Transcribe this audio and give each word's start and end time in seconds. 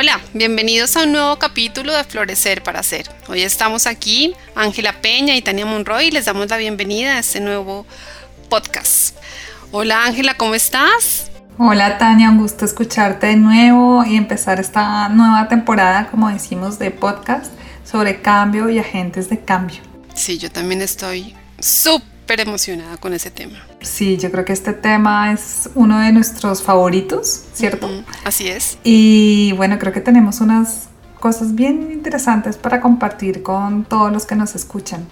Hola, 0.00 0.20
bienvenidos 0.32 0.96
a 0.96 1.02
un 1.02 1.10
nuevo 1.10 1.40
capítulo 1.40 1.92
de 1.92 2.04
Florecer 2.04 2.62
para 2.62 2.78
Hacer. 2.78 3.10
Hoy 3.26 3.42
estamos 3.42 3.88
aquí, 3.88 4.32
Ángela 4.54 4.92
Peña 5.00 5.34
y 5.34 5.42
Tania 5.42 5.66
Monroy, 5.66 6.06
y 6.06 6.10
les 6.12 6.26
damos 6.26 6.48
la 6.50 6.56
bienvenida 6.56 7.16
a 7.16 7.18
este 7.18 7.40
nuevo 7.40 7.84
podcast. 8.48 9.16
Hola 9.72 10.04
Ángela, 10.04 10.34
¿cómo 10.34 10.54
estás? 10.54 11.32
Hola 11.58 11.98
Tania, 11.98 12.30
un 12.30 12.38
gusto 12.38 12.64
escucharte 12.64 13.26
de 13.26 13.36
nuevo 13.38 14.04
y 14.04 14.14
empezar 14.14 14.60
esta 14.60 15.08
nueva 15.08 15.48
temporada, 15.48 16.06
como 16.12 16.28
decimos, 16.28 16.78
de 16.78 16.92
podcast 16.92 17.52
sobre 17.84 18.22
cambio 18.22 18.70
y 18.70 18.78
agentes 18.78 19.28
de 19.28 19.40
cambio. 19.40 19.78
Sí, 20.14 20.38
yo 20.38 20.48
también 20.48 20.80
estoy 20.80 21.34
súper 21.58 22.17
emocionada 22.36 22.96
con 22.96 23.12
ese 23.14 23.30
tema. 23.30 23.66
Sí, 23.80 24.16
yo 24.16 24.30
creo 24.30 24.44
que 24.44 24.52
este 24.52 24.72
tema 24.72 25.32
es 25.32 25.70
uno 25.74 25.98
de 26.00 26.12
nuestros 26.12 26.62
favoritos, 26.62 27.44
¿cierto? 27.52 27.88
así 28.24 28.48
es. 28.48 28.78
Y 28.84 29.52
bueno, 29.56 29.78
creo 29.78 29.92
que 29.92 30.00
tenemos 30.00 30.40
unas 30.40 30.88
cosas 31.18 31.54
bien 31.54 31.90
interesantes 31.92 32.56
para 32.56 32.80
compartir 32.80 33.42
con 33.42 33.84
todos 33.84 34.12
los 34.12 34.26
que 34.26 34.36
nos 34.36 34.54
escuchan. 34.54 35.06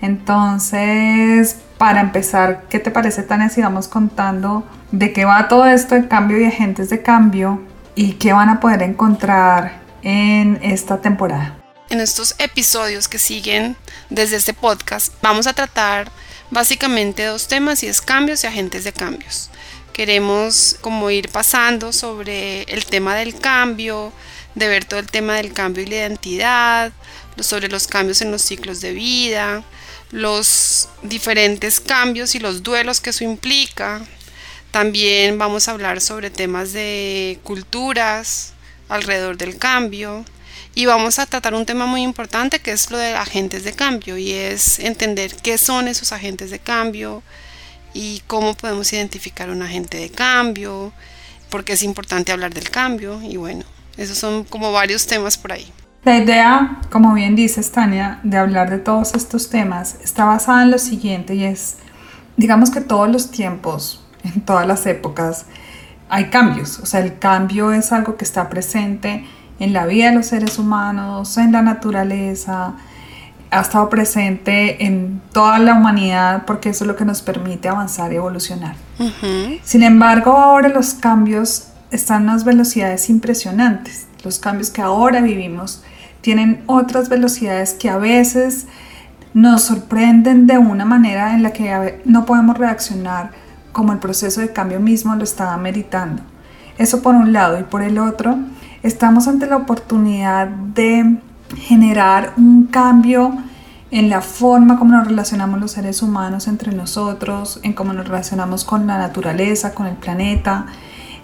Entonces, 0.00 1.56
para 1.78 2.00
empezar, 2.00 2.64
¿qué 2.68 2.78
te 2.78 2.90
parece, 2.90 3.22
Tania, 3.22 3.48
si 3.48 3.62
vamos 3.62 3.88
contando 3.88 4.66
de 4.92 5.12
qué 5.12 5.24
va 5.24 5.48
todo 5.48 5.66
esto 5.66 5.94
de 5.94 6.08
cambio 6.08 6.40
y 6.40 6.44
agentes 6.44 6.90
de 6.90 7.02
cambio 7.02 7.62
y 7.94 8.12
qué 8.12 8.32
van 8.32 8.48
a 8.48 8.60
poder 8.60 8.82
encontrar 8.82 9.80
en 10.02 10.58
esta 10.62 11.00
temporada? 11.00 11.58
En 11.90 12.00
estos 12.00 12.34
episodios 12.38 13.08
que 13.08 13.18
siguen 13.18 13.76
desde 14.10 14.36
este 14.36 14.52
podcast, 14.52 15.14
vamos 15.22 15.46
a 15.46 15.52
tratar 15.52 16.10
básicamente 16.50 17.24
dos 17.24 17.48
temas 17.48 17.82
y 17.82 17.86
es 17.86 18.00
cambios 18.00 18.44
y 18.44 18.46
agentes 18.46 18.84
de 18.84 18.92
cambios. 18.92 19.50
Queremos 19.92 20.76
como 20.80 21.10
ir 21.10 21.28
pasando 21.28 21.92
sobre 21.92 22.62
el 22.62 22.84
tema 22.86 23.14
del 23.14 23.38
cambio, 23.38 24.12
de 24.54 24.68
ver 24.68 24.84
todo 24.84 25.00
el 25.00 25.10
tema 25.10 25.36
del 25.36 25.52
cambio 25.52 25.82
y 25.82 25.86
la 25.86 25.96
identidad, 25.96 26.92
sobre 27.40 27.68
los 27.68 27.86
cambios 27.86 28.20
en 28.20 28.30
los 28.30 28.42
ciclos 28.42 28.80
de 28.80 28.92
vida, 28.92 29.64
los 30.10 30.88
diferentes 31.02 31.80
cambios 31.80 32.34
y 32.34 32.38
los 32.38 32.62
duelos 32.62 33.00
que 33.00 33.10
eso 33.10 33.24
implica. 33.24 34.04
También 34.70 35.38
vamos 35.38 35.68
a 35.68 35.72
hablar 35.72 36.00
sobre 36.00 36.30
temas 36.30 36.72
de 36.72 37.38
culturas 37.42 38.52
alrededor 38.88 39.36
del 39.36 39.56
cambio, 39.56 40.24
y 40.74 40.86
vamos 40.86 41.18
a 41.18 41.26
tratar 41.26 41.54
un 41.54 41.66
tema 41.66 41.86
muy 41.86 42.02
importante 42.02 42.58
que 42.58 42.72
es 42.72 42.90
lo 42.90 42.98
de 42.98 43.14
agentes 43.14 43.64
de 43.64 43.72
cambio 43.72 44.16
y 44.16 44.32
es 44.32 44.78
entender 44.80 45.34
qué 45.36 45.56
son 45.56 45.88
esos 45.88 46.12
agentes 46.12 46.50
de 46.50 46.58
cambio 46.58 47.22
y 47.92 48.22
cómo 48.26 48.54
podemos 48.54 48.92
identificar 48.92 49.50
un 49.50 49.62
agente 49.62 49.98
de 49.98 50.10
cambio, 50.10 50.92
porque 51.48 51.74
es 51.74 51.82
importante 51.84 52.32
hablar 52.32 52.52
del 52.52 52.70
cambio 52.70 53.22
y 53.22 53.36
bueno, 53.36 53.64
esos 53.96 54.18
son 54.18 54.42
como 54.44 54.72
varios 54.72 55.06
temas 55.06 55.38
por 55.38 55.52
ahí. 55.52 55.72
La 56.02 56.18
idea, 56.18 56.80
como 56.90 57.14
bien 57.14 57.36
dices 57.36 57.70
Tania, 57.70 58.18
de 58.24 58.36
hablar 58.36 58.68
de 58.68 58.78
todos 58.78 59.14
estos 59.14 59.48
temas 59.48 59.96
está 60.02 60.24
basada 60.24 60.64
en 60.64 60.72
lo 60.72 60.78
siguiente 60.78 61.36
y 61.36 61.44
es, 61.44 61.76
digamos 62.36 62.70
que 62.70 62.80
todos 62.80 63.08
los 63.08 63.30
tiempos, 63.30 64.04
en 64.24 64.40
todas 64.40 64.66
las 64.66 64.84
épocas, 64.86 65.46
hay 66.08 66.30
cambios, 66.30 66.80
o 66.80 66.86
sea, 66.86 67.00
el 67.00 67.18
cambio 67.18 67.72
es 67.72 67.92
algo 67.92 68.16
que 68.16 68.24
está 68.24 68.50
presente 68.50 69.24
en 69.58 69.72
la 69.72 69.86
vida 69.86 70.10
de 70.10 70.16
los 70.16 70.26
seres 70.26 70.58
humanos, 70.58 71.36
en 71.38 71.52
la 71.52 71.62
naturaleza, 71.62 72.74
ha 73.50 73.60
estado 73.60 73.88
presente 73.88 74.84
en 74.84 75.20
toda 75.32 75.58
la 75.58 75.74
humanidad 75.74 76.44
porque 76.44 76.70
eso 76.70 76.84
es 76.84 76.88
lo 76.88 76.96
que 76.96 77.04
nos 77.04 77.22
permite 77.22 77.68
avanzar 77.68 78.12
y 78.12 78.16
evolucionar. 78.16 78.74
Sin 79.62 79.82
embargo, 79.82 80.32
ahora 80.32 80.68
los 80.68 80.94
cambios 80.94 81.68
están 81.90 82.22
a 82.22 82.32
unas 82.32 82.44
velocidades 82.44 83.08
impresionantes. 83.08 84.06
Los 84.24 84.38
cambios 84.38 84.70
que 84.70 84.82
ahora 84.82 85.20
vivimos 85.20 85.82
tienen 86.20 86.62
otras 86.66 87.08
velocidades 87.08 87.74
que 87.74 87.88
a 87.88 87.98
veces 87.98 88.66
nos 89.34 89.62
sorprenden 89.62 90.46
de 90.46 90.58
una 90.58 90.84
manera 90.84 91.34
en 91.34 91.42
la 91.42 91.52
que 91.52 92.00
no 92.04 92.24
podemos 92.24 92.56
reaccionar 92.56 93.30
como 93.72 93.92
el 93.92 93.98
proceso 93.98 94.40
de 94.40 94.52
cambio 94.52 94.80
mismo 94.80 95.14
lo 95.16 95.24
está 95.24 95.56
meritando. 95.56 96.22
Eso 96.78 97.02
por 97.02 97.14
un 97.14 97.32
lado 97.32 97.58
y 97.58 97.64
por 97.64 97.82
el 97.82 97.98
otro, 97.98 98.38
estamos 98.84 99.26
ante 99.28 99.46
la 99.46 99.56
oportunidad 99.56 100.46
de 100.46 101.16
generar 101.56 102.34
un 102.36 102.66
cambio 102.66 103.32
en 103.90 104.10
la 104.10 104.20
forma 104.20 104.78
como 104.78 104.92
nos 104.92 105.06
relacionamos 105.06 105.58
los 105.58 105.72
seres 105.72 106.02
humanos 106.02 106.48
entre 106.48 106.72
nosotros, 106.72 107.60
en 107.62 107.72
cómo 107.72 107.94
nos 107.94 108.06
relacionamos 108.06 108.64
con 108.64 108.86
la 108.86 108.98
naturaleza, 108.98 109.72
con 109.72 109.86
el 109.86 109.94
planeta, 109.94 110.66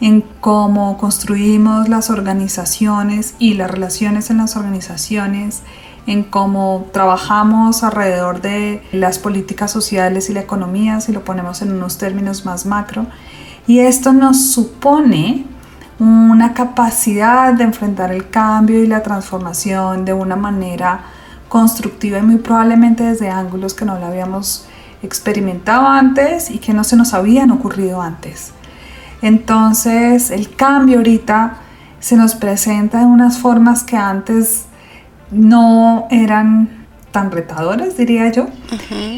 en 0.01 0.25
cómo 0.41 0.97
construimos 0.97 1.91
las 1.91 2.09
organizaciones 2.09 3.35
y 3.39 3.55
las 3.55 3.71
relaciones 3.71 4.31
en 4.31 4.39
las 4.39 4.57
organizaciones, 4.57 5.63
en 6.07 6.23
cómo 6.23 6.87
trabajamos 6.93 7.83
alrededor 7.83 8.41
de 8.41 8.83
las 8.93 9.19
políticas 9.19 9.71
sociales 9.71 10.31
y 10.31 10.33
la 10.33 10.41
economía, 10.41 11.03
si 11.03 11.13
lo 11.13 11.25
ponemos 11.25 11.61
en 11.61 11.73
unos 11.73 11.99
términos 11.99 12.47
más 12.47 12.65
macro. 12.65 13.05
Y 13.67 13.81
esto 13.81 14.15
nos 14.15 14.51
supone 14.51 15.45
una 16.01 16.55
capacidad 16.55 17.53
de 17.53 17.65
enfrentar 17.65 18.11
el 18.11 18.31
cambio 18.31 18.83
y 18.83 18.87
la 18.87 19.03
transformación 19.03 20.05
de 20.05 20.15
una 20.15 20.35
manera 20.35 21.03
constructiva 21.49 22.19
y 22.19 22.23
muy 22.23 22.37
probablemente 22.37 23.05
desde 23.05 23.29
ángulos 23.29 23.75
que 23.75 23.85
no 23.85 23.99
lo 23.99 24.07
habíamos 24.07 24.67
experimentado 25.03 25.87
antes 25.87 26.51
y 26.51 26.59
que 26.59 26.73
no 26.73 26.85
se 26.85 26.97
nos 26.97 27.13
habían 27.13 27.51
ocurrido 27.51 28.01
antes. 28.01 28.53
Entonces 29.21 30.31
el 30.31 30.55
cambio 30.55 30.99
ahorita 30.99 31.59
se 31.99 32.17
nos 32.17 32.35
presenta 32.35 33.01
de 33.01 33.05
unas 33.05 33.39
formas 33.39 33.83
que 33.85 33.99
antes 33.99 34.65
no 35.31 36.09
eran 36.11 36.87
tan 37.13 37.31
retadoras, 37.31 37.97
diría 37.97 38.31
yo, 38.31 38.47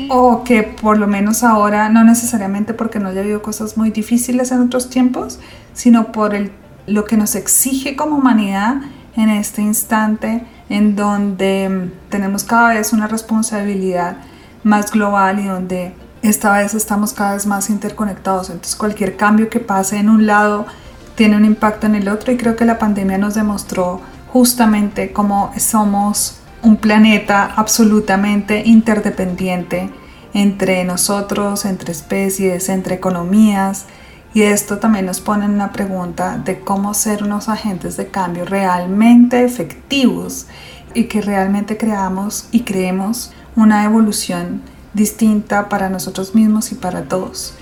o 0.08 0.44
que 0.44 0.62
por 0.62 0.98
lo 0.98 1.06
menos 1.06 1.42
ahora, 1.42 1.90
no 1.90 2.04
necesariamente 2.04 2.74
porque 2.74 2.98
no 2.98 3.10
haya 3.10 3.20
habido 3.20 3.42
cosas 3.42 3.76
muy 3.76 3.90
difíciles 3.90 4.50
en 4.50 4.62
otros 4.62 4.88
tiempos, 4.88 5.38
sino 5.74 6.10
por 6.10 6.34
el 6.34 6.50
lo 6.86 7.04
que 7.04 7.16
nos 7.16 7.34
exige 7.34 7.96
como 7.96 8.16
humanidad 8.16 8.76
en 9.16 9.28
este 9.28 9.62
instante 9.62 10.44
en 10.68 10.96
donde 10.96 11.90
tenemos 12.08 12.44
cada 12.44 12.74
vez 12.74 12.92
una 12.92 13.06
responsabilidad 13.06 14.16
más 14.64 14.90
global 14.90 15.38
y 15.38 15.46
donde 15.46 15.94
esta 16.22 16.52
vez 16.52 16.74
estamos 16.74 17.12
cada 17.12 17.34
vez 17.34 17.46
más 17.46 17.68
interconectados. 17.68 18.48
Entonces 18.48 18.76
cualquier 18.76 19.16
cambio 19.16 19.50
que 19.50 19.60
pase 19.60 19.98
en 19.98 20.08
un 20.08 20.26
lado 20.26 20.66
tiene 21.14 21.36
un 21.36 21.44
impacto 21.44 21.86
en 21.86 21.94
el 21.94 22.08
otro 22.08 22.32
y 22.32 22.36
creo 22.36 22.56
que 22.56 22.64
la 22.64 22.78
pandemia 22.78 23.18
nos 23.18 23.34
demostró 23.34 24.00
justamente 24.32 25.12
cómo 25.12 25.52
somos 25.58 26.38
un 26.62 26.76
planeta 26.76 27.52
absolutamente 27.56 28.62
interdependiente 28.64 29.90
entre 30.32 30.84
nosotros, 30.84 31.64
entre 31.66 31.92
especies, 31.92 32.68
entre 32.68 32.94
economías, 32.94 33.86
y 34.34 34.42
esto 34.42 34.78
también 34.78 35.06
nos 35.06 35.20
pone 35.20 35.44
en 35.44 35.52
una 35.52 35.72
pregunta 35.72 36.38
de 36.38 36.60
cómo 36.60 36.94
ser 36.94 37.22
unos 37.22 37.48
agentes 37.48 37.96
de 37.96 38.08
cambio 38.08 38.44
realmente 38.44 39.44
efectivos 39.44 40.46
y 40.94 41.04
que 41.04 41.20
realmente 41.20 41.76
creamos 41.76 42.48
y 42.50 42.60
creemos 42.60 43.32
una 43.56 43.84
evolución 43.84 44.62
distinta 44.94 45.68
para 45.68 45.88
nosotros 45.88 46.34
mismos 46.34 46.72
y 46.72 46.74
para 46.74 47.02
todos. 47.04 47.54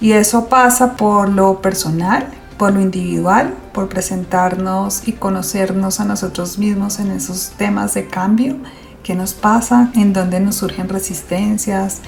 Y 0.00 0.12
eso 0.12 0.48
pasa 0.48 0.96
por 0.96 1.28
lo 1.28 1.62
personal, 1.62 2.26
por 2.58 2.72
lo 2.72 2.80
individual, 2.80 3.54
por 3.72 3.88
presentarnos 3.88 5.06
y 5.06 5.12
conocernos 5.12 6.00
a 6.00 6.04
nosotros 6.04 6.58
mismos 6.58 6.98
en 6.98 7.10
esos 7.10 7.50
temas 7.56 7.94
de 7.94 8.06
cambio, 8.06 8.56
qué 9.02 9.14
nos 9.14 9.34
pasa, 9.34 9.90
en 9.94 10.12
dónde 10.12 10.40
nos 10.40 10.56
surgen 10.56 10.88
resistencias, 10.88 12.00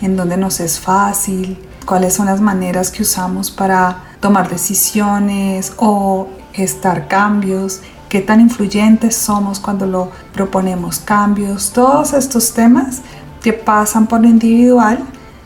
en 0.00 0.16
dónde 0.16 0.36
nos 0.36 0.60
es 0.60 0.80
fácil, 0.80 1.58
cuáles 1.86 2.14
son 2.14 2.26
las 2.26 2.40
maneras 2.40 2.90
que 2.90 3.02
usamos 3.02 3.50
para 3.50 4.04
tomar 4.20 4.48
decisiones 4.48 5.72
o 5.76 6.28
gestar 6.52 7.08
cambios, 7.08 7.80
qué 8.08 8.20
tan 8.20 8.40
influyentes 8.40 9.16
somos 9.16 9.60
cuando 9.60 9.86
lo 9.86 10.10
proponemos 10.32 10.98
cambios. 10.98 11.72
Todos 11.72 12.12
estos 12.12 12.52
temas 12.52 13.00
que 13.42 13.52
pasan 13.52 14.06
por 14.06 14.20
lo 14.20 14.28
individual 14.28 14.98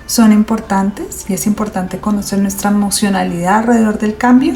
son 0.07 0.33
importantes 0.33 1.27
y 1.29 1.35
es 1.35 1.47
importante 1.47 2.01
conocer 2.01 2.39
nuestra 2.39 2.71
emocionalidad 2.71 3.59
alrededor 3.59 3.99
del 3.99 4.17
cambio, 4.17 4.55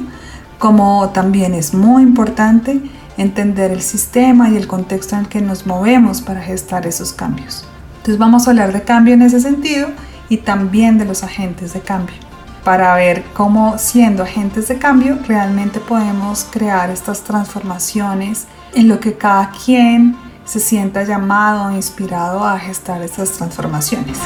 como 0.58 1.10
también 1.10 1.54
es 1.54 1.74
muy 1.74 2.02
importante 2.02 2.82
entender 3.16 3.70
el 3.70 3.82
sistema 3.82 4.48
y 4.48 4.56
el 4.56 4.66
contexto 4.66 5.14
en 5.14 5.22
el 5.22 5.28
que 5.28 5.40
nos 5.40 5.66
movemos 5.66 6.22
para 6.22 6.40
gestar 6.40 6.86
esos 6.86 7.12
cambios. 7.12 7.68
Entonces 8.08 8.20
vamos 8.20 8.46
a 8.46 8.52
hablar 8.52 8.72
de 8.72 8.84
cambio 8.84 9.12
en 9.12 9.20
ese 9.20 9.38
sentido 9.38 9.90
y 10.31 10.38
también 10.38 10.96
de 10.96 11.05
los 11.05 11.22
agentes 11.22 11.75
de 11.75 11.82
cambio 11.82 12.16
para 12.64 12.94
ver 12.94 13.22
cómo 13.34 13.76
siendo 13.76 14.22
agentes 14.22 14.66
de 14.69 14.78
cambio 14.78 15.19
realmente 15.28 15.78
podemos 15.78 16.46
crear 16.50 16.88
estas 16.88 17.22
transformaciones 17.22 18.46
en 18.72 18.88
lo 18.88 18.99
que 18.99 19.19
cada 19.19 19.50
quien 19.50 20.16
se 20.46 20.58
sienta 20.58 21.05
llamado 21.05 21.66
o 21.66 21.70
inspirado 21.70 22.46
a 22.46 22.58
gestar 22.58 23.02
estas 23.02 23.32
transformaciones. 23.32 24.16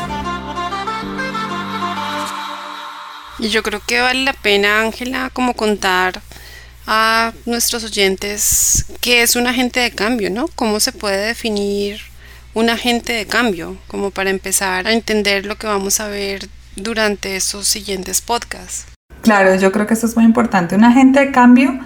Y 3.41 3.49
yo 3.49 3.65
creo 3.65 3.81
que 3.85 4.01
vale 4.01 4.23
la 4.23 4.33
pena, 4.33 4.81
Ángela, 4.81 5.29
como 5.33 5.55
contar 5.55 6.23
a 6.87 7.33
nuestros 7.47 7.83
oyentes 7.83 8.87
qué 9.01 9.23
es 9.23 9.35
un 9.35 9.49
agente 9.49 9.81
de 9.81 9.91
cambio, 9.91 10.31
¿no? 10.31 10.47
¿Cómo 10.55 10.79
se 10.79 10.93
puede 10.93 11.27
definir 11.27 12.12
un 12.55 12.71
agente 12.71 13.13
de 13.13 13.27
cambio? 13.27 13.77
Como 13.89 14.11
para 14.11 14.31
empezar 14.31 14.87
a 14.87 14.93
entender 14.93 15.47
lo 15.47 15.57
que 15.57 15.67
vamos 15.67 16.01
a 16.01 16.09
ver 16.09 16.49
durante 16.77 17.37
esos 17.37 17.67
siguientes 17.67 18.21
podcasts. 18.21 18.87
Claro, 19.23 19.55
yo 19.55 19.73
creo 19.73 19.87
que 19.87 19.95
eso 19.95 20.07
es 20.07 20.17
muy 20.17 20.25
importante. 20.25 20.75
Un 20.75 20.85
agente 20.85 21.21
de 21.21 21.31
cambio 21.31 21.79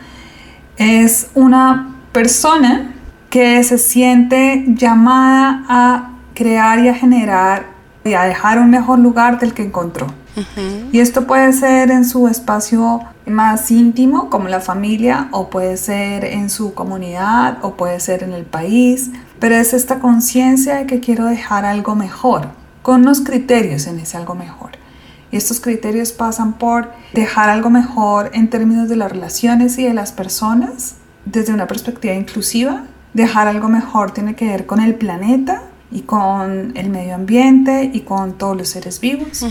es 0.76 1.28
una 1.34 1.94
persona 2.12 2.94
que 3.30 3.62
se 3.64 3.78
siente 3.78 4.64
llamada 4.68 5.64
a 5.68 6.10
crear 6.34 6.78
y 6.78 6.88
a 6.88 6.94
generar 6.94 7.66
y 8.04 8.14
a 8.14 8.22
dejar 8.22 8.58
un 8.58 8.70
mejor 8.70 8.98
lugar 8.98 9.38
del 9.38 9.52
que 9.52 9.62
encontró. 9.62 10.06
Y 10.92 11.00
esto 11.00 11.26
puede 11.26 11.52
ser 11.52 11.90
en 11.90 12.04
su 12.04 12.28
espacio 12.28 13.02
más 13.26 13.70
íntimo, 13.70 14.31
como 14.31 14.49
la 14.49 14.61
familia, 14.61 15.28
o 15.32 15.50
puede 15.50 15.76
ser 15.76 16.25
en 16.25 16.49
su 16.49 16.75
comunidad, 16.75 17.58
o 17.62 17.75
puede 17.75 18.00
ser 18.00 18.23
en 18.23 18.32
el 18.32 18.44
país, 18.44 19.11
pero 19.38 19.56
es 19.56 19.75
esta 19.75 19.99
conciencia 19.99 20.76
de 20.76 20.87
que 20.87 21.00
quiero 21.00 21.26
dejar 21.26 21.64
algo 21.64 21.94
mejor, 21.94 22.49
con 22.82 23.02
unos 23.02 23.20
criterios 23.20 23.87
en 23.87 23.99
ese 23.99 24.17
algo 24.17 24.34
mejor. 24.34 24.70
Y 25.32 25.37
estos 25.37 25.61
criterios 25.61 26.12
pasan 26.12 26.52
por 26.52 26.93
dejar 27.12 27.49
algo 27.49 27.69
mejor 27.69 28.31
en 28.32 28.49
términos 28.49 28.88
de 28.88 28.96
las 28.96 29.11
relaciones 29.11 29.76
y 29.79 29.84
de 29.84 29.94
las 29.94 30.12
personas, 30.12 30.94
desde 31.25 31.52
una 31.52 31.67
perspectiva 31.67 32.14
inclusiva. 32.14 32.84
Dejar 33.12 33.49
algo 33.49 33.69
mejor 33.69 34.12
tiene 34.12 34.37
que 34.37 34.46
ver 34.46 34.67
con 34.67 34.81
el 34.81 34.94
planeta, 34.94 35.62
y 35.90 36.02
con 36.02 36.72
el 36.76 36.90
medio 36.90 37.14
ambiente 37.14 37.90
y 37.92 38.00
con 38.00 38.32
todos 38.38 38.56
los 38.56 38.68
seres 38.68 39.00
vivos. 39.00 39.46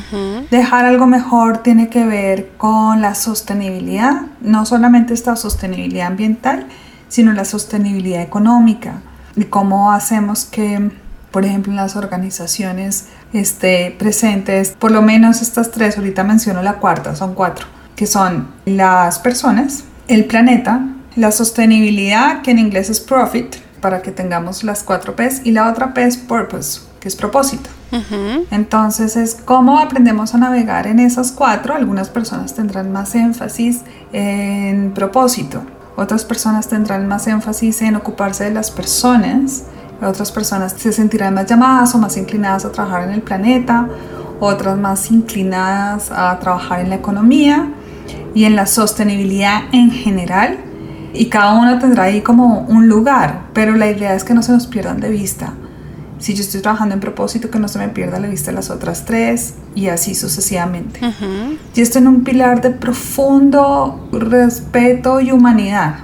Dejar 0.51 0.85
algo 0.85 1.07
mejor 1.07 1.59
tiene 1.59 1.89
que 1.89 2.05
ver 2.05 2.51
con 2.57 3.01
la 3.01 3.15
sostenibilidad, 3.15 4.23
no 4.41 4.65
solamente 4.65 5.13
esta 5.13 5.35
sostenibilidad 5.35 6.07
ambiental, 6.07 6.67
sino 7.07 7.31
la 7.33 7.45
sostenibilidad 7.45 8.21
económica 8.21 9.01
y 9.35 9.45
cómo 9.45 9.91
hacemos 9.91 10.45
que, 10.45 10.91
por 11.31 11.45
ejemplo, 11.45 11.71
en 11.71 11.77
las 11.77 11.95
organizaciones 11.95 13.07
esté 13.33 13.95
presentes 13.97 14.75
por 14.77 14.91
lo 14.91 15.01
menos 15.01 15.41
estas 15.41 15.71
tres, 15.71 15.97
ahorita 15.97 16.23
menciono 16.23 16.61
la 16.61 16.73
cuarta, 16.73 17.15
son 17.15 17.33
cuatro, 17.33 17.65
que 17.95 18.07
son 18.07 18.47
las 18.65 19.19
personas, 19.19 19.85
el 20.07 20.25
planeta, 20.25 20.85
la 21.15 21.31
sostenibilidad, 21.31 22.41
que 22.41 22.51
en 22.51 22.59
inglés 22.59 22.89
es 22.89 22.99
profit, 22.99 23.55
para 23.81 24.01
que 24.01 24.12
tengamos 24.12 24.63
las 24.63 24.83
cuatro 24.83 25.16
P's 25.16 25.42
y 25.44 25.51
la 25.51 25.69
otra 25.69 25.94
P 25.94 26.04
es 26.04 26.18
purpose, 26.18 26.81
que 27.00 27.07
es 27.07 27.16
propósito. 27.16 27.69
Entonces 28.51 29.16
es 29.16 29.36
cómo 29.36 29.80
aprendemos 29.80 30.33
a 30.33 30.38
navegar 30.38 30.86
en 30.88 31.00
esas 31.00 31.31
cuatro. 31.31 31.74
Algunas 31.74 32.10
personas 32.10 32.54
tendrán 32.54 32.92
más 32.92 33.16
énfasis 33.16 33.81
en 34.12 34.92
propósito, 34.94 35.62
otras 35.95 36.25
personas 36.25 36.68
tendrán 36.68 37.07
más 37.07 37.27
énfasis 37.27 37.81
en 37.81 37.95
ocuparse 37.95 38.44
de 38.44 38.51
las 38.51 38.69
personas, 38.69 39.63
otras 40.01 40.31
personas 40.31 40.74
se 40.74 40.92
sentirán 40.92 41.33
más 41.33 41.45
llamadas 41.45 41.95
o 41.95 41.98
más 41.98 42.18
inclinadas 42.18 42.66
a 42.66 42.71
trabajar 42.71 43.04
en 43.04 43.12
el 43.12 43.21
planeta, 43.21 43.88
otras 44.42 44.78
más 44.78 45.10
inclinadas 45.12 46.12
a 46.12 46.38
trabajar 46.39 46.81
en 46.81 46.89
la 46.89 46.95
economía 46.95 47.69
y 48.33 48.44
en 48.44 48.57
la 48.57 48.66
sostenibilidad 48.66 49.62
en 49.71 49.89
general 49.92 50.57
y 51.15 51.27
cada 51.29 51.53
uno 51.53 51.79
tendrá 51.79 52.03
ahí 52.03 52.21
como 52.21 52.62
un 52.62 52.88
lugar, 52.88 53.47
pero 53.53 53.75
la 53.75 53.89
idea 53.89 54.13
es 54.13 54.23
que 54.23 54.33
no 54.33 54.44
se 54.44 54.51
nos 54.51 54.67
pierdan 54.67 55.00
de 55.00 55.09
vista. 55.09 55.53
Si 56.19 56.33
yo 56.33 56.41
estoy 56.41 56.62
trabajando 56.62 56.94
en 56.94 57.01
propósito, 57.01 57.50
que 57.50 57.59
no 57.59 57.67
se 57.67 57.77
me 57.77 57.89
pierda 57.89 58.19
la 58.19 58.27
vista 58.27 58.51
las 58.51 58.69
otras 58.69 59.06
tres 59.06 59.56
y 59.75 59.88
así 59.88 60.15
sucesivamente. 60.15 61.00
Y 61.75 61.81
esto 61.81 62.00
en 62.00 62.07
un 62.07 62.23
pilar 62.23 62.62
de 62.62 62.71
profundo 62.71 64.07
respeto 64.12 65.19
y 65.19 65.31
humanidad, 65.31 65.95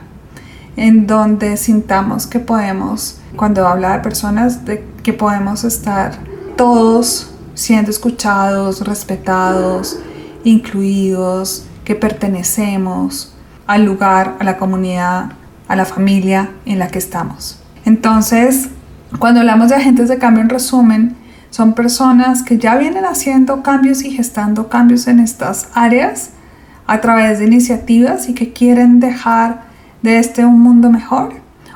en 0.76 1.08
donde 1.08 1.58
sintamos 1.58 2.28
que 2.28 2.40
podemos, 2.40 3.20
cuando 3.36 3.68
habla 3.68 3.94
de 3.94 4.00
personas, 4.00 4.66
de 4.66 4.86
que 5.02 5.14
podemos 5.14 5.64
estar 5.64 6.14
todos 6.56 7.32
siendo 7.54 7.90
escuchados, 7.90 8.86
respetados, 8.86 9.98
incluidos, 10.44 11.66
que 11.84 11.96
pertenecemos, 11.96 13.31
al 13.68 13.86
lugar, 13.86 14.36
a 14.40 14.44
la 14.44 14.58
comunidad, 14.58 15.32
a 15.68 15.76
la 15.76 15.86
familia 15.86 16.50
en 16.66 16.80
la 16.80 16.90
que 16.90 17.00
estamos. 17.00 17.62
Entonces, 17.86 18.70
cuando 19.20 19.40
hablamos 19.40 19.70
de 19.70 19.76
agentes 19.76 20.10
de 20.10 20.18
cambio 20.18 20.44
en 20.44 20.50
resumen, 20.50 21.16
son 21.50 21.74
personas 21.74 22.44
que 22.44 22.58
ya 22.58 22.76
vienen 22.78 23.06
haciendo 23.06 23.64
cambios 23.64 24.04
y 24.04 24.12
gestando 24.12 24.70
cambios 24.70 25.08
en 25.08 25.20
estas 25.20 25.68
áreas 25.74 26.32
a 26.88 27.02
través 27.02 27.40
de 27.40 27.46
iniciativas 27.46 28.30
y 28.30 28.34
que 28.34 28.54
quieren 28.54 29.00
dejar 29.00 29.64
de 30.02 30.18
este 30.18 30.46
un 30.46 30.60
mundo 30.60 30.90
mejor. 30.90 31.34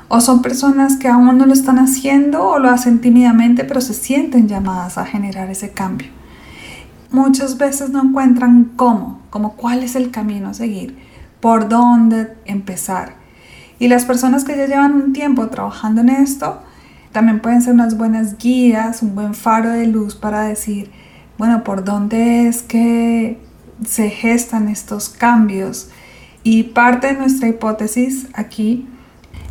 O 0.08 0.22
son 0.22 0.42
personas 0.42 0.98
que 0.98 1.08
aún 1.08 1.38
no 1.38 1.46
lo 1.46 1.54
están 1.54 1.80
haciendo 1.80 2.48
o 2.48 2.60
lo 2.60 2.70
hacen 2.70 3.00
tímidamente, 3.00 3.64
pero 3.64 3.82
se 3.82 3.94
sienten 3.94 4.48
llamadas 4.48 4.98
a 4.98 5.06
generar 5.06 5.50
ese 5.50 5.72
cambio. 5.72 6.10
Muchas 7.12 7.58
veces 7.58 7.90
no 7.90 8.04
encuentran 8.04 8.72
cómo, 8.76 9.20
como 9.30 9.54
cuál 9.54 9.84
es 9.84 9.96
el 9.96 10.12
camino 10.12 10.50
a 10.50 10.54
seguir 10.54 10.98
por 11.46 11.70
dónde 11.70 12.36
empezar. 12.46 13.18
Y 13.78 13.88
las 13.88 14.04
personas 14.04 14.44
que 14.44 14.58
ya 14.58 14.66
llevan 14.66 14.96
un 14.96 15.14
tiempo 15.14 15.48
trabajando 15.48 16.02
en 16.02 16.10
esto, 16.10 16.64
también 17.12 17.40
pueden 17.40 17.62
ser 17.62 17.76
unas 17.76 18.00
buenas 18.00 18.40
guías, 18.40 19.04
un 19.04 19.14
buen 19.14 19.36
faro 19.36 19.70
de 19.70 19.86
luz 19.86 20.16
para 20.16 20.42
decir, 20.42 20.90
bueno, 21.38 21.64
por 21.64 21.84
dónde 21.84 22.48
es 22.48 22.64
que 22.64 23.40
se 23.86 24.10
gestan 24.10 24.70
estos 24.70 25.08
cambios. 25.08 25.90
Y 26.42 26.64
parte 26.64 27.14
de 27.14 27.14
nuestra 27.14 27.48
hipótesis 27.48 28.26
aquí 28.34 28.88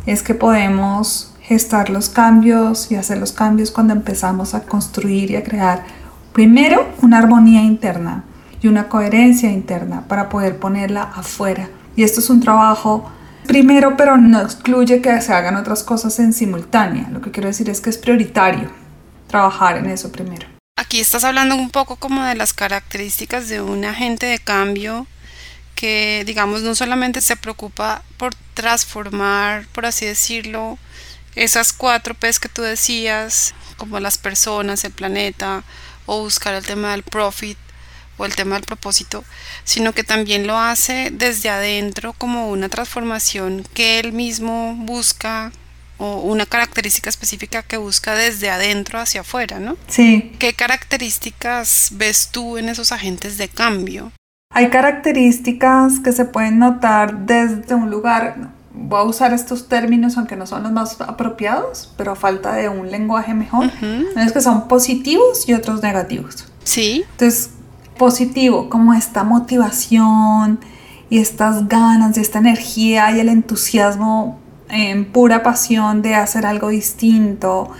es 0.05 0.21
que 0.21 0.33
podemos 0.33 1.33
gestar 1.43 1.89
los 1.89 2.09
cambios 2.09 2.91
y 2.91 2.95
hacer 2.95 3.19
los 3.19 3.31
cambios 3.31 3.71
cuando 3.71 3.93
empezamos 3.93 4.53
a 4.53 4.63
construir 4.63 5.31
y 5.31 5.37
a 5.37 5.45
crear 5.45 5.85
primero 6.33 6.89
una 7.01 7.19
armonía 7.19 7.63
interna 7.63 8.25
y 8.61 8.67
una 8.67 8.89
coherencia 8.89 9.49
interna 9.49 10.09
para 10.09 10.27
poder 10.27 10.59
ponerla 10.59 11.03
afuera 11.03 11.69
y 11.95 12.03
esto 12.03 12.19
es 12.19 12.29
un 12.29 12.41
trabajo 12.41 13.09
primero, 13.47 13.95
pero 13.97 14.17
no 14.17 14.41
excluye 14.41 15.01
que 15.01 15.21
se 15.21 15.33
hagan 15.33 15.55
otras 15.55 15.83
cosas 15.83 16.19
en 16.19 16.33
simultánea. 16.33 17.09
Lo 17.11 17.21
que 17.21 17.31
quiero 17.31 17.47
decir 17.47 17.69
es 17.69 17.81
que 17.81 17.89
es 17.89 17.97
prioritario 17.97 18.71
trabajar 19.27 19.77
en 19.77 19.87
eso 19.87 20.11
primero. 20.11 20.47
Aquí 20.77 20.99
estás 20.99 21.23
hablando 21.23 21.55
un 21.55 21.69
poco 21.69 21.95
como 21.95 22.23
de 22.23 22.35
las 22.35 22.53
características 22.53 23.47
de 23.47 23.61
un 23.61 23.85
agente 23.85 24.25
de 24.25 24.39
cambio 24.39 25.07
que, 25.75 26.23
digamos, 26.25 26.63
no 26.63 26.75
solamente 26.75 27.21
se 27.21 27.35
preocupa 27.35 28.01
por 28.17 28.33
transformar, 28.53 29.67
por 29.73 29.85
así 29.85 30.05
decirlo, 30.05 30.77
esas 31.35 31.73
cuatro 31.73 32.13
P's 32.13 32.39
que 32.39 32.49
tú 32.49 32.61
decías, 32.61 33.53
como 33.77 33.99
las 33.99 34.17
personas, 34.17 34.83
el 34.85 34.91
planeta, 34.91 35.63
o 36.05 36.21
buscar 36.21 36.53
el 36.53 36.65
tema 36.65 36.91
del 36.91 37.03
profit, 37.03 37.57
o 38.17 38.25
el 38.25 38.35
tema 38.35 38.55
del 38.55 38.63
propósito, 38.63 39.23
sino 39.63 39.93
que 39.93 40.03
también 40.03 40.47
lo 40.47 40.57
hace 40.57 41.11
desde 41.11 41.49
adentro 41.49 42.13
como 42.13 42.49
una 42.49 42.69
transformación 42.69 43.65
que 43.73 43.99
él 43.99 44.13
mismo 44.13 44.75
busca 44.75 45.51
o 45.97 46.21
una 46.21 46.45
característica 46.45 47.09
específica 47.09 47.63
que 47.63 47.77
busca 47.77 48.15
desde 48.15 48.49
adentro 48.49 48.99
hacia 48.99 49.21
afuera, 49.21 49.59
¿no? 49.59 49.77
Sí. 49.87 50.33
¿Qué 50.39 50.53
características 50.53 51.89
ves 51.93 52.29
tú 52.31 52.57
en 52.57 52.69
esos 52.69 52.91
agentes 52.91 53.37
de 53.37 53.47
cambio? 53.47 54.11
Hay 54.53 54.69
características 54.69 55.99
que 55.99 56.11
se 56.11 56.25
pueden 56.25 56.59
notar 56.59 57.25
desde 57.25 57.75
un 57.75 57.89
lugar, 57.89 58.51
voy 58.73 58.99
a 58.99 59.03
usar 59.03 59.33
estos 59.33 59.67
términos 59.67 60.17
aunque 60.17 60.35
no 60.35 60.47
son 60.47 60.63
los 60.63 60.71
más 60.71 60.99
apropiados, 61.01 61.93
pero 61.97 62.11
a 62.11 62.15
falta 62.15 62.53
de 62.53 62.69
un 62.69 62.91
lenguaje 62.91 63.33
mejor, 63.33 63.71
es 64.15 64.31
que 64.31 64.41
son 64.41 64.67
positivos 64.67 65.47
y 65.47 65.53
otros 65.53 65.81
negativos. 65.81 66.45
Sí. 66.63 67.03
Entonces, 67.11 67.51
positivo, 67.97 68.69
como 68.69 68.93
esta 68.93 69.23
motivación 69.23 70.59
y 71.09 71.19
estas 71.19 71.67
ganas 71.67 72.17
y 72.17 72.21
esta 72.21 72.39
energía 72.39 73.11
y 73.15 73.19
el 73.19 73.29
entusiasmo 73.29 74.39
en 74.69 75.05
pura 75.05 75.43
pasión 75.43 76.01
de 76.01 76.15
hacer 76.15 76.45
algo 76.45 76.69
distinto, 76.69 77.71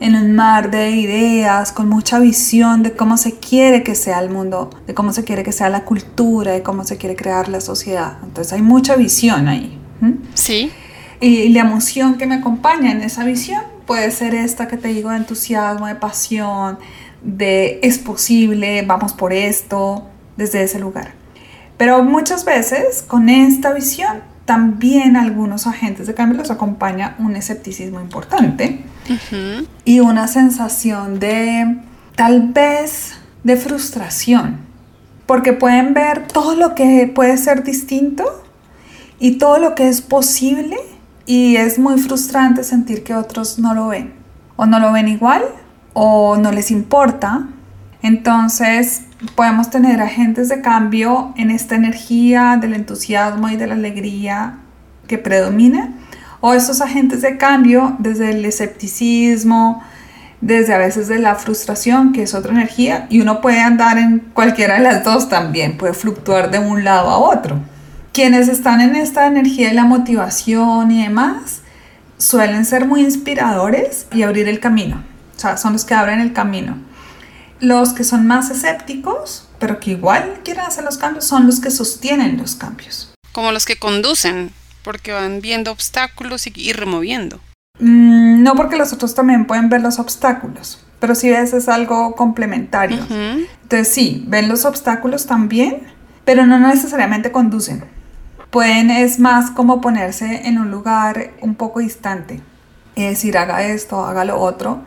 en 0.00 0.16
un 0.16 0.34
mar 0.34 0.70
de 0.70 0.90
ideas, 0.92 1.72
con 1.72 1.88
mucha 1.88 2.18
visión 2.18 2.82
de 2.82 2.92
cómo 2.92 3.18
se 3.18 3.38
quiere 3.38 3.82
que 3.82 3.94
sea 3.94 4.18
el 4.20 4.30
mundo, 4.30 4.70
de 4.86 4.94
cómo 4.94 5.12
se 5.12 5.24
quiere 5.24 5.42
que 5.42 5.52
sea 5.52 5.68
la 5.68 5.84
cultura, 5.84 6.52
de 6.52 6.62
cómo 6.62 6.84
se 6.84 6.96
quiere 6.96 7.14
crear 7.16 7.48
la 7.48 7.60
sociedad. 7.60 8.16
Entonces 8.22 8.54
hay 8.54 8.62
mucha 8.62 8.96
visión 8.96 9.46
ahí. 9.46 9.78
Sí. 10.32 10.72
Y 11.20 11.50
la 11.50 11.60
emoción 11.60 12.16
que 12.16 12.26
me 12.26 12.36
acompaña 12.36 12.90
en 12.92 13.02
esa 13.02 13.24
visión 13.24 13.62
puede 13.86 14.10
ser 14.10 14.34
esta 14.34 14.68
que 14.68 14.78
te 14.78 14.88
digo 14.88 15.10
de 15.10 15.18
entusiasmo, 15.18 15.86
de 15.86 15.96
pasión, 15.96 16.78
de 17.22 17.80
es 17.82 17.98
posible, 17.98 18.82
vamos 18.82 19.12
por 19.12 19.32
esto, 19.32 20.06
desde 20.36 20.62
ese 20.62 20.78
lugar. 20.78 21.12
Pero 21.76 22.02
muchas 22.02 22.44
veces 22.44 23.02
con 23.06 23.28
esta 23.28 23.72
visión 23.72 24.22
también 24.44 25.16
algunos 25.16 25.66
agentes 25.66 26.06
de 26.06 26.14
cambio 26.14 26.38
los 26.38 26.50
acompaña 26.50 27.14
un 27.18 27.36
escepticismo 27.36 28.00
importante 28.00 28.84
y 29.84 30.00
una 30.00 30.28
sensación 30.28 31.20
de 31.20 31.78
tal 32.16 32.48
vez 32.48 33.12
de 33.44 33.56
frustración, 33.56 34.58
porque 35.26 35.52
pueden 35.52 35.94
ver 35.94 36.26
todo 36.26 36.54
lo 36.54 36.74
que 36.74 37.10
puede 37.14 37.36
ser 37.36 37.62
distinto 37.62 38.24
y 39.18 39.38
todo 39.38 39.58
lo 39.58 39.74
que 39.74 39.88
es 39.88 40.00
posible 40.00 40.76
y 41.26 41.56
es 41.56 41.78
muy 41.78 42.00
frustrante 42.00 42.64
sentir 42.64 43.04
que 43.04 43.14
otros 43.14 43.58
no 43.58 43.72
lo 43.72 43.88
ven. 43.88 44.14
O 44.56 44.66
no 44.66 44.80
lo 44.80 44.92
ven 44.92 45.08
igual 45.08 45.44
o 45.92 46.36
no 46.36 46.52
les 46.52 46.70
importa. 46.70 47.48
Entonces 48.02 49.02
podemos 49.34 49.70
tener 49.70 50.00
agentes 50.00 50.48
de 50.48 50.60
cambio 50.60 51.34
en 51.36 51.50
esta 51.50 51.74
energía 51.74 52.58
del 52.60 52.74
entusiasmo 52.74 53.48
y 53.48 53.56
de 53.56 53.66
la 53.66 53.74
alegría 53.74 54.58
que 55.06 55.18
predomina, 55.18 55.94
o 56.40 56.54
estos 56.54 56.80
agentes 56.80 57.20
de 57.20 57.36
cambio 57.36 57.96
desde 57.98 58.30
el 58.30 58.44
escepticismo, 58.44 59.82
desde 60.40 60.72
a 60.72 60.78
veces 60.78 61.08
de 61.08 61.18
la 61.18 61.34
frustración, 61.34 62.12
que 62.12 62.22
es 62.22 62.34
otra 62.34 62.52
energía, 62.52 63.06
y 63.10 63.20
uno 63.20 63.40
puede 63.40 63.60
andar 63.60 63.98
en 63.98 64.20
cualquiera 64.32 64.74
de 64.74 64.80
las 64.80 65.04
dos 65.04 65.28
también, 65.28 65.76
puede 65.76 65.92
fluctuar 65.92 66.50
de 66.50 66.58
un 66.58 66.84
lado 66.84 67.10
a 67.10 67.18
otro. 67.18 67.58
Quienes 68.12 68.48
están 68.48 68.80
en 68.80 68.96
esta 68.96 69.26
energía 69.26 69.68
de 69.68 69.74
la 69.74 69.84
motivación 69.84 70.90
y 70.90 71.02
demás, 71.02 71.60
suelen 72.16 72.64
ser 72.64 72.86
muy 72.86 73.02
inspiradores 73.02 74.06
y 74.12 74.22
abrir 74.22 74.48
el 74.48 74.60
camino, 74.60 75.02
o 75.40 75.42
sea, 75.42 75.56
son 75.56 75.72
los 75.72 75.86
que 75.86 75.94
abren 75.94 76.20
el 76.20 76.34
camino 76.34 76.76
los 77.60 77.92
que 77.92 78.04
son 78.04 78.26
más 78.26 78.50
escépticos, 78.50 79.48
pero 79.58 79.80
que 79.80 79.92
igual 79.92 80.40
quieren 80.44 80.64
hacer 80.64 80.84
los 80.84 80.98
cambios, 80.98 81.26
son 81.26 81.46
los 81.46 81.60
que 81.60 81.70
sostienen 81.70 82.38
los 82.38 82.54
cambios. 82.54 83.12
Como 83.32 83.52
los 83.52 83.64
que 83.64 83.76
conducen, 83.76 84.50
porque 84.82 85.12
van 85.12 85.40
viendo 85.40 85.70
obstáculos 85.70 86.46
y, 86.46 86.72
removiendo. 86.72 87.40
Mm, 87.78 88.42
no 88.42 88.54
porque 88.54 88.76
los 88.76 88.92
otros 88.92 89.14
también 89.14 89.46
pueden 89.46 89.68
ver 89.68 89.82
los 89.82 89.98
obstáculos, 89.98 90.84
pero 90.98 91.14
si 91.14 91.30
ves 91.30 91.52
es 91.52 91.68
algo 91.68 92.14
complementario. 92.14 92.98
Entonces 93.62 93.88
sí, 93.88 94.24
ven 94.26 94.48
los 94.48 94.64
obstáculos 94.64 95.26
también, 95.26 95.82
pero 96.24 96.46
no 96.46 96.58
necesariamente 96.58 97.30
conducen. 97.30 97.84
Pueden 98.50 98.90
es 98.90 99.20
más 99.20 99.50
como 99.50 99.80
ponerse 99.80 100.48
en 100.48 100.58
un 100.58 100.70
lugar 100.70 101.30
un 101.40 101.54
poco 101.54 101.78
distante 101.80 102.40
y 102.96 103.04
decir 103.04 103.38
haga 103.38 103.62
esto, 103.62 104.04
haga 104.04 104.24
lo 104.24 104.40
otro 104.40 104.82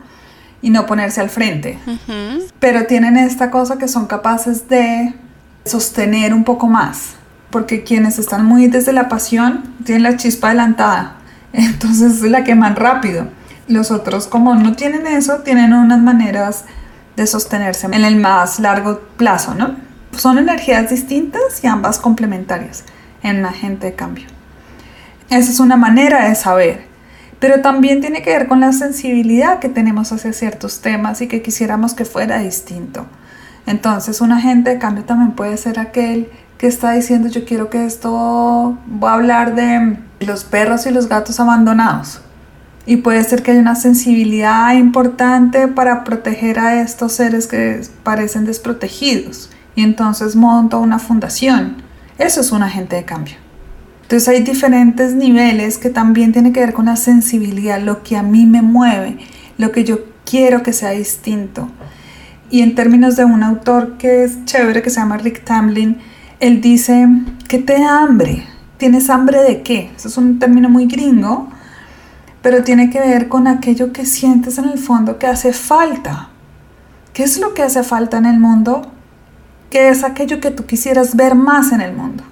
y 0.64 0.70
no 0.70 0.88
ponerse 0.88 1.22
al 1.22 1.30
frente. 1.30 1.78
Pero 2.58 2.88
tienen 2.88 3.18
esta 3.18 3.52
cosa 3.52 3.78
que 3.78 3.90
son 3.90 4.08
capaces 4.08 4.68
de 4.70 5.14
sostener 5.66 6.34
un 6.34 6.46
poco 6.46 6.68
más, 6.68 7.16
porque 7.52 7.84
quienes 7.84 8.18
están 8.18 8.46
muy 8.46 8.68
desde 8.68 8.94
la 8.94 9.10
pasión 9.10 9.76
tienen 9.84 10.04
la 10.04 10.16
chispa 10.18 10.48
adelantada, 10.48 11.18
entonces 11.54 12.22
la 12.22 12.44
queman 12.44 12.78
rápido. 12.78 13.28
Los 13.68 13.92
otros 13.92 14.26
como 14.26 14.56
no 14.56 14.74
tienen 14.74 15.06
eso, 15.06 15.40
tienen 15.40 15.74
unas 15.74 16.00
maneras 16.00 16.64
de 17.18 17.28
sostenerse 17.28 17.88
en 17.88 18.06
el 18.06 18.16
más 18.16 18.60
largo 18.60 19.02
plazo, 19.18 19.54
¿no? 19.54 19.76
Son 20.18 20.38
energías 20.38 20.90
distintas 20.90 21.62
y 21.62 21.68
ambas 21.68 22.00
complementarias 22.00 22.86
en 23.22 23.42
la 23.42 23.52
gente 23.52 23.88
de 23.88 23.96
cambio. 23.96 24.28
Esa 25.30 25.52
es 25.52 25.60
una 25.60 25.76
manera 25.76 26.30
de 26.30 26.36
saber 26.36 26.93
pero 27.44 27.60
también 27.60 28.00
tiene 28.00 28.22
que 28.22 28.30
ver 28.30 28.48
con 28.48 28.62
la 28.62 28.72
sensibilidad 28.72 29.60
que 29.60 29.68
tenemos 29.68 30.14
hacia 30.14 30.32
ciertos 30.32 30.80
temas 30.80 31.20
y 31.20 31.28
que 31.28 31.42
quisiéramos 31.42 31.94
que 31.94 32.06
fuera 32.06 32.40
distinto. 32.40 33.06
Entonces, 33.66 34.22
un 34.22 34.32
agente 34.32 34.70
de 34.70 34.78
cambio 34.80 35.04
también 35.04 35.34
puede 35.34 35.58
ser 35.58 35.78
aquel 35.78 36.30
que 36.58 36.68
está 36.68 36.94
diciendo 36.94 37.28
yo 37.28 37.44
quiero 37.44 37.70
que 37.70 37.84
esto, 37.84 38.78
voy 38.86 39.10
a 39.10 39.14
hablar 39.16 39.56
de 39.56 40.00
los 40.22 40.46
perros 40.46 40.86
y 40.86 40.92
los 40.92 41.10
gatos 41.10 41.42
abandonados. 41.42 42.22
Y 42.86 42.96
puede 42.96 43.22
ser 43.26 43.44
que 43.44 43.52
haya 43.52 43.60
una 43.60 43.76
sensibilidad 43.76 44.74
importante 44.76 45.68
para 45.68 46.06
proteger 46.06 46.60
a 46.60 46.80
estos 46.80 47.12
seres 47.12 47.48
que 47.48 47.82
parecen 48.04 48.46
desprotegidos. 48.46 49.52
Y 49.76 49.84
entonces 49.84 50.38
monto 50.38 50.80
una 50.80 50.98
fundación. 50.98 51.84
Eso 52.18 52.40
es 52.40 52.54
un 52.54 52.64
agente 52.64 52.96
de 52.96 53.04
cambio. 53.04 53.43
Entonces 54.04 54.30
hay 54.30 54.44
diferentes 54.44 55.16
niveles 55.16 55.78
que 55.78 55.90
también 55.90 56.32
tiene 56.32 56.54
que 56.54 56.60
ver 56.60 56.74
con 56.74 56.86
la 56.86 56.96
sensibilidad, 56.96 57.82
lo 57.82 58.04
que 58.04 58.16
a 58.16 58.24
mí 58.24 58.46
me 58.46 58.62
mueve, 58.62 59.18
lo 59.58 59.72
que 59.72 59.84
yo 59.84 60.00
quiero 60.26 60.62
que 60.62 60.74
sea 60.74 60.92
distinto. 60.92 61.70
Y 62.50 62.62
en 62.62 62.76
términos 62.76 63.16
de 63.16 63.26
un 63.26 63.42
autor 63.42 63.98
que 63.98 64.24
es 64.24 64.46
chévere, 64.46 64.84
que 64.84 64.90
se 64.90 65.00
llama 65.00 65.18
Rick 65.18 65.44
Tamlin, 65.44 65.98
él 66.40 66.62
dice, 66.62 67.08
¿qué 67.48 67.58
te 67.58 67.80
da 67.80 68.04
hambre? 68.04 68.46
¿Tienes 68.78 69.10
hambre 69.10 69.42
de 69.42 69.64
qué? 69.64 69.92
Eso 69.96 70.10
es 70.10 70.18
un 70.18 70.38
término 70.38 70.70
muy 70.70 70.86
gringo, 70.86 71.50
pero 72.42 72.64
tiene 72.64 72.90
que 72.90 73.00
ver 73.00 73.30
con 73.30 73.48
aquello 73.48 73.94
que 73.94 74.06
sientes 74.06 74.58
en 74.58 74.66
el 74.66 74.78
fondo 74.78 75.18
que 75.18 75.28
hace 75.28 75.54
falta. 75.54 76.30
¿Qué 77.14 77.24
es 77.24 77.40
lo 77.40 77.54
que 77.54 77.64
hace 77.64 77.82
falta 77.84 78.18
en 78.18 78.26
el 78.26 78.40
mundo? 78.40 78.92
¿Qué 79.70 79.90
es 79.90 80.04
aquello 80.04 80.40
que 80.40 80.52
tú 80.52 80.66
quisieras 80.66 81.16
ver 81.16 81.34
más 81.34 81.72
en 81.72 81.82
el 81.82 81.96
mundo? 81.96 82.24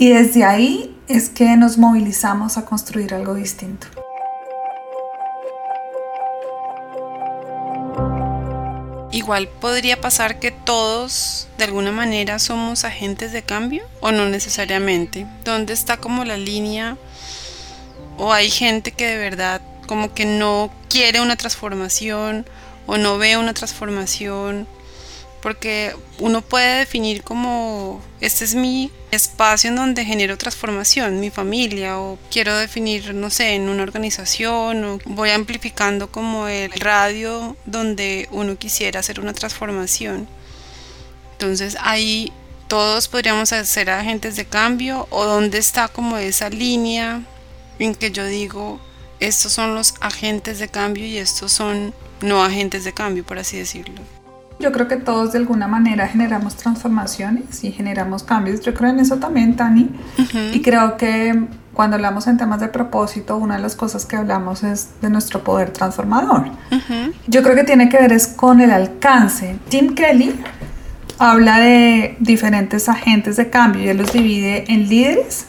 Y 0.00 0.08
desde 0.08 0.44
ahí 0.44 0.96
es 1.08 1.28
que 1.28 1.58
nos 1.58 1.76
movilizamos 1.76 2.56
a 2.56 2.64
construir 2.64 3.12
algo 3.12 3.34
distinto. 3.34 3.86
Igual 9.12 9.48
podría 9.60 10.00
pasar 10.00 10.38
que 10.38 10.52
todos 10.52 11.48
de 11.58 11.64
alguna 11.64 11.92
manera 11.92 12.38
somos 12.38 12.84
agentes 12.86 13.32
de 13.32 13.42
cambio 13.42 13.82
o 14.00 14.10
no 14.10 14.26
necesariamente. 14.30 15.26
¿Dónde 15.44 15.74
está 15.74 15.98
como 15.98 16.24
la 16.24 16.38
línea? 16.38 16.96
O 18.16 18.32
hay 18.32 18.48
gente 18.48 18.92
que 18.92 19.06
de 19.06 19.18
verdad 19.18 19.60
como 19.86 20.14
que 20.14 20.24
no 20.24 20.70
quiere 20.88 21.20
una 21.20 21.36
transformación 21.36 22.46
o 22.86 22.96
no 22.96 23.18
ve 23.18 23.36
una 23.36 23.52
transformación 23.52 24.66
porque 25.42 25.94
uno 26.18 26.42
puede 26.42 26.80
definir 26.80 27.22
como 27.22 28.02
este 28.20 28.44
es 28.44 28.54
mi 28.54 28.90
espacio 29.10 29.70
en 29.70 29.76
donde 29.76 30.04
genero 30.04 30.36
transformación, 30.36 31.20
mi 31.20 31.30
familia, 31.30 31.98
o 31.98 32.18
quiero 32.30 32.56
definir, 32.56 33.14
no 33.14 33.30
sé, 33.30 33.54
en 33.54 33.68
una 33.68 33.82
organización, 33.82 34.84
o 34.84 34.98
voy 35.06 35.30
amplificando 35.30 36.10
como 36.12 36.46
el 36.48 36.70
radio 36.72 37.56
donde 37.64 38.28
uno 38.30 38.56
quisiera 38.56 39.00
hacer 39.00 39.20
una 39.20 39.32
transformación. 39.32 40.28
Entonces 41.32 41.76
ahí 41.80 42.32
todos 42.68 43.08
podríamos 43.08 43.48
ser 43.48 43.90
agentes 43.90 44.36
de 44.36 44.44
cambio, 44.44 45.06
o 45.10 45.24
dónde 45.24 45.58
está 45.58 45.88
como 45.88 46.18
esa 46.18 46.50
línea 46.50 47.22
en 47.78 47.94
que 47.94 48.10
yo 48.10 48.26
digo, 48.26 48.78
estos 49.18 49.52
son 49.52 49.74
los 49.74 49.94
agentes 50.00 50.58
de 50.58 50.68
cambio 50.68 51.04
y 51.04 51.16
estos 51.16 51.52
son 51.52 51.94
no 52.20 52.44
agentes 52.44 52.84
de 52.84 52.92
cambio, 52.92 53.24
por 53.24 53.38
así 53.38 53.56
decirlo. 53.56 54.19
Yo 54.60 54.72
creo 54.72 54.88
que 54.88 54.96
todos 54.96 55.32
de 55.32 55.38
alguna 55.38 55.66
manera 55.68 56.06
generamos 56.06 56.54
transformaciones 56.54 57.64
y 57.64 57.72
generamos 57.72 58.22
cambios. 58.22 58.60
Yo 58.60 58.74
creo 58.74 58.90
en 58.90 59.00
eso 59.00 59.16
también, 59.16 59.56
Tani. 59.56 59.90
Y 60.52 60.60
creo 60.60 60.98
que 60.98 61.46
cuando 61.72 61.96
hablamos 61.96 62.26
en 62.26 62.36
temas 62.36 62.60
de 62.60 62.68
propósito, 62.68 63.38
una 63.38 63.56
de 63.56 63.62
las 63.62 63.74
cosas 63.74 64.04
que 64.04 64.16
hablamos 64.16 64.62
es 64.62 64.90
de 65.00 65.08
nuestro 65.08 65.42
poder 65.42 65.70
transformador. 65.70 66.50
Yo 67.26 67.42
creo 67.42 67.56
que 67.56 67.64
tiene 67.64 67.88
que 67.88 67.96
ver 67.96 68.12
es 68.12 68.26
con 68.26 68.60
el 68.60 68.70
alcance. 68.70 69.56
Tim 69.70 69.94
Kelly 69.94 70.38
habla 71.18 71.58
de 71.58 72.16
diferentes 72.20 72.90
agentes 72.90 73.36
de 73.36 73.48
cambio 73.48 73.84
y 73.84 73.88
él 73.88 73.96
los 73.96 74.12
divide 74.12 74.70
en 74.70 74.90
líderes, 74.90 75.46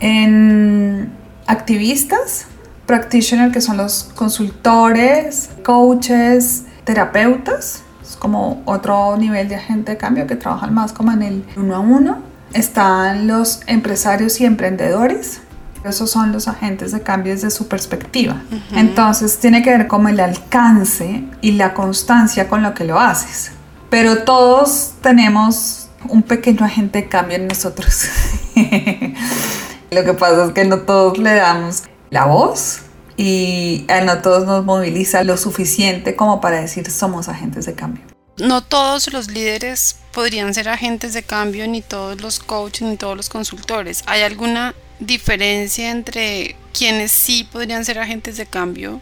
en 0.00 1.12
activistas, 1.46 2.46
practitioners 2.86 3.52
que 3.52 3.60
son 3.60 3.76
los 3.76 4.04
consultores, 4.14 5.50
coaches, 5.62 6.64
terapeutas 6.84 7.82
como 8.16 8.62
otro 8.64 9.16
nivel 9.16 9.48
de 9.48 9.56
agente 9.56 9.92
de 9.92 9.98
cambio 9.98 10.26
que 10.26 10.36
trabajan 10.36 10.74
más 10.74 10.92
como 10.92 11.12
en 11.12 11.22
el 11.22 11.44
uno 11.56 11.76
a 11.76 11.78
uno. 11.80 12.18
Están 12.52 13.26
los 13.26 13.60
empresarios 13.66 14.40
y 14.40 14.44
emprendedores. 14.44 15.40
Esos 15.84 16.10
son 16.10 16.32
los 16.32 16.48
agentes 16.48 16.92
de 16.92 17.02
cambio 17.02 17.32
desde 17.32 17.50
su 17.50 17.68
perspectiva. 17.68 18.42
Entonces 18.72 19.38
tiene 19.38 19.62
que 19.62 19.70
ver 19.70 19.86
como 19.86 20.08
el 20.08 20.18
alcance 20.18 21.24
y 21.40 21.52
la 21.52 21.74
constancia 21.74 22.48
con 22.48 22.62
lo 22.62 22.74
que 22.74 22.84
lo 22.84 22.98
haces. 22.98 23.52
Pero 23.88 24.24
todos 24.24 24.94
tenemos 25.00 25.88
un 26.08 26.22
pequeño 26.22 26.64
agente 26.64 27.02
de 27.02 27.08
cambio 27.08 27.36
en 27.36 27.46
nosotros. 27.46 28.08
lo 29.90 30.04
que 30.04 30.12
pasa 30.14 30.46
es 30.46 30.52
que 30.52 30.64
no 30.64 30.78
todos 30.78 31.18
le 31.18 31.34
damos 31.34 31.84
la 32.10 32.24
voz 32.24 32.85
y 33.16 33.84
a 33.88 34.00
no 34.02 34.18
todos 34.18 34.46
nos 34.46 34.64
moviliza 34.64 35.24
lo 35.24 35.36
suficiente 35.36 36.16
como 36.16 36.40
para 36.40 36.60
decir 36.60 36.90
somos 36.90 37.28
agentes 37.28 37.66
de 37.66 37.74
cambio. 37.74 38.04
No 38.38 38.62
todos 38.62 39.12
los 39.12 39.30
líderes 39.30 39.96
podrían 40.12 40.52
ser 40.52 40.68
agentes 40.68 41.14
de 41.14 41.22
cambio, 41.22 41.66
ni 41.66 41.80
todos 41.80 42.20
los 42.20 42.38
coaches, 42.38 42.86
ni 42.86 42.96
todos 42.96 43.16
los 43.16 43.30
consultores. 43.30 44.02
¿Hay 44.06 44.22
alguna 44.22 44.74
diferencia 45.00 45.90
entre 45.90 46.56
quienes 46.76 47.12
sí 47.12 47.48
podrían 47.50 47.84
ser 47.84 47.98
agentes 47.98 48.36
de 48.36 48.46
cambio 48.46 49.00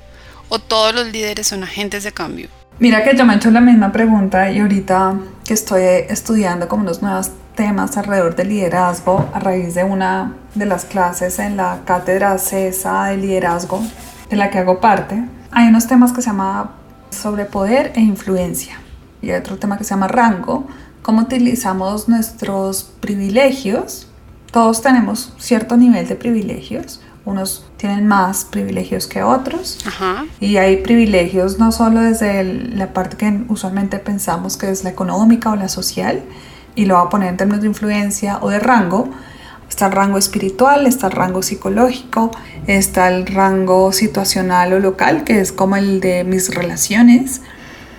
o 0.49 0.59
todos 0.59 0.95
los 0.95 1.09
líderes 1.09 1.49
son 1.49 1.65
agentes 1.65 2.05
de 2.05 2.13
cambio? 2.13 2.49
Mira 2.79 3.05
que 3.05 3.17
yo 3.17 3.25
me 3.25 3.35
he 3.35 3.37
hecho 3.37 3.51
la 3.51 3.61
misma 3.61 3.93
pregunta 3.93 4.51
y 4.51 4.59
ahorita 4.61 5.19
que 5.45 5.55
estoy 5.55 5.83
estudiando 6.09 6.69
como 6.69 6.83
unos 6.83 7.03
nuevos 7.03 7.31
temas 7.55 7.97
alrededor 7.97 8.35
del 8.37 8.49
liderazgo 8.49 9.29
a 9.33 9.39
raíz 9.39 9.75
de 9.75 9.85
una 9.85 10.35
de 10.55 10.67
las 10.67 10.85
clases 10.85 11.39
en 11.39 11.57
la 11.57 11.81
cátedra 11.85 12.39
CESA 12.39 13.05
de 13.07 13.17
liderazgo 13.17 13.83
de 14.29 14.37
la 14.37 14.51
que 14.51 14.59
hago 14.59 14.81
parte, 14.81 15.25
hay 15.51 15.69
unos 15.69 15.87
temas 15.87 16.13
que 16.13 16.23
se 16.23 16.31
llama 16.31 16.73
sobre 17.11 17.45
poder 17.45 17.93
e 17.95 18.01
influencia. 18.01 18.81
Y 19.23 19.31
hay 19.31 19.39
otro 19.39 19.57
tema 19.57 19.79
que 19.79 19.85
se 19.85 19.91
llama 19.91 20.09
rango, 20.09 20.67
cómo 21.03 21.23
utilizamos 21.23 22.09
nuestros 22.09 22.91
privilegios. 23.01 24.09
Todos 24.51 24.83
tenemos 24.83 25.33
cierto 25.39 25.77
nivel 25.77 26.09
de 26.09 26.17
privilegios, 26.17 27.01
unos 27.25 27.67
tienen 27.77 28.07
más 28.07 28.45
privilegios 28.45 29.07
que 29.07 29.23
otros. 29.23 29.79
Y 30.41 30.57
hay 30.57 30.79
privilegios 30.79 31.59
no 31.59 31.73
solo 31.73 32.01
desde 32.01 32.45
la 32.45 32.93
parte 32.93 33.17
que 33.17 33.45
usualmente 33.49 33.99
pensamos 33.99 34.57
que 34.57 34.71
es 34.71 34.85
la 34.85 34.91
económica 34.91 35.51
o 35.51 35.57
la 35.57 35.69
social 35.69 36.23
y 36.75 36.87
lo 36.87 36.97
voy 36.97 37.07
a 37.07 37.11
poner 37.11 37.29
en 37.31 37.37
términos 37.37 37.63
de 37.63 37.69
influencia 37.69 38.39
o 38.41 38.51
de 38.51 38.59
rango, 38.59 39.11
Está 39.75 39.87
el 39.87 39.93
rango 39.93 40.19
espiritual, 40.19 40.87
está 40.87 41.09
el 41.09 41.15
rango 41.15 41.43
psicológico, 41.43 42.31
está 42.69 43.09
el 43.09 43.27
rango 43.27 43.93
situacional 43.93 44.73
o 44.73 44.79
local, 44.79 45.25
que 45.25 45.41
es 45.41 45.51
como 45.51 45.75
el 45.75 46.01
de 46.01 46.23
mis 46.23 46.55
relaciones. 46.55 47.41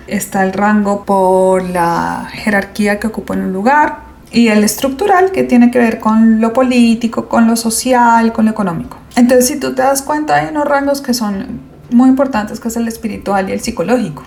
Está 0.06 0.44
el 0.44 0.54
rango 0.54 1.04
por 1.04 1.62
la 1.64 2.28
jerarquía 2.32 2.98
que 2.98 3.08
ocupo 3.08 3.34
en 3.34 3.42
un 3.42 3.52
lugar. 3.52 3.98
Y 4.30 4.48
el 4.48 4.64
estructural, 4.64 5.32
que 5.32 5.44
tiene 5.44 5.70
que 5.70 5.78
ver 5.78 6.00
con 6.00 6.40
lo 6.40 6.54
político, 6.54 7.28
con 7.28 7.46
lo 7.46 7.56
social, 7.56 8.32
con 8.32 8.46
lo 8.46 8.52
económico. 8.52 8.96
Entonces, 9.14 9.46
si 9.46 9.60
tú 9.60 9.74
te 9.74 9.82
das 9.82 10.00
cuenta, 10.00 10.36
hay 10.36 10.48
unos 10.48 10.64
rangos 10.64 11.02
que 11.02 11.12
son 11.12 11.60
muy 11.90 12.08
importantes, 12.08 12.58
que 12.58 12.68
es 12.68 12.76
el 12.76 12.88
espiritual 12.88 13.50
y 13.50 13.52
el 13.52 13.60
psicológico, 13.60 14.22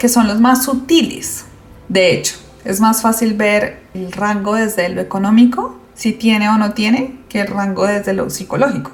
que 0.00 0.08
son 0.08 0.26
los 0.26 0.40
más 0.40 0.64
sutiles. 0.64 1.44
De 1.88 2.12
hecho, 2.12 2.36
es 2.66 2.80
más 2.80 3.02
fácil 3.02 3.34
ver 3.34 3.80
el 3.94 4.12
rango 4.12 4.54
desde 4.54 4.88
lo 4.88 5.00
económico 5.00 5.78
si 5.94 6.12
tiene 6.12 6.48
o 6.50 6.58
no 6.58 6.72
tiene, 6.74 7.18
que 7.28 7.40
el 7.40 7.46
rango 7.46 7.86
desde 7.86 8.12
lo 8.12 8.28
psicológico. 8.28 8.90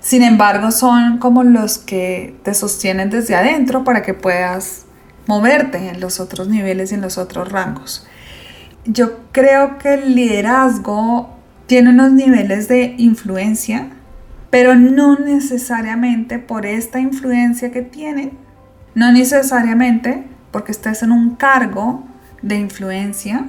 Sin 0.00 0.22
embargo, 0.22 0.70
son 0.70 1.18
como 1.18 1.42
los 1.42 1.76
que 1.76 2.34
te 2.42 2.54
sostienen 2.54 3.10
desde 3.10 3.34
adentro 3.34 3.84
para 3.84 4.02
que 4.02 4.14
puedas 4.14 4.86
moverte 5.26 5.90
en 5.90 6.00
los 6.00 6.18
otros 6.18 6.48
niveles 6.48 6.90
y 6.90 6.94
en 6.94 7.02
los 7.02 7.18
otros 7.18 7.52
rangos. 7.52 8.06
Yo 8.86 9.18
creo 9.30 9.76
que 9.78 9.94
el 9.94 10.14
liderazgo 10.14 11.36
tiene 11.66 11.90
unos 11.90 12.12
niveles 12.12 12.66
de 12.66 12.94
influencia, 12.96 13.90
pero 14.48 14.74
no 14.74 15.16
necesariamente 15.16 16.38
por 16.38 16.64
esta 16.64 16.98
influencia 16.98 17.70
que 17.70 17.82
tiene, 17.82 18.32
no 18.94 19.12
necesariamente 19.12 20.24
porque 20.50 20.72
estés 20.72 21.02
en 21.02 21.12
un 21.12 21.36
cargo 21.36 22.09
de 22.42 22.56
influencia, 22.56 23.46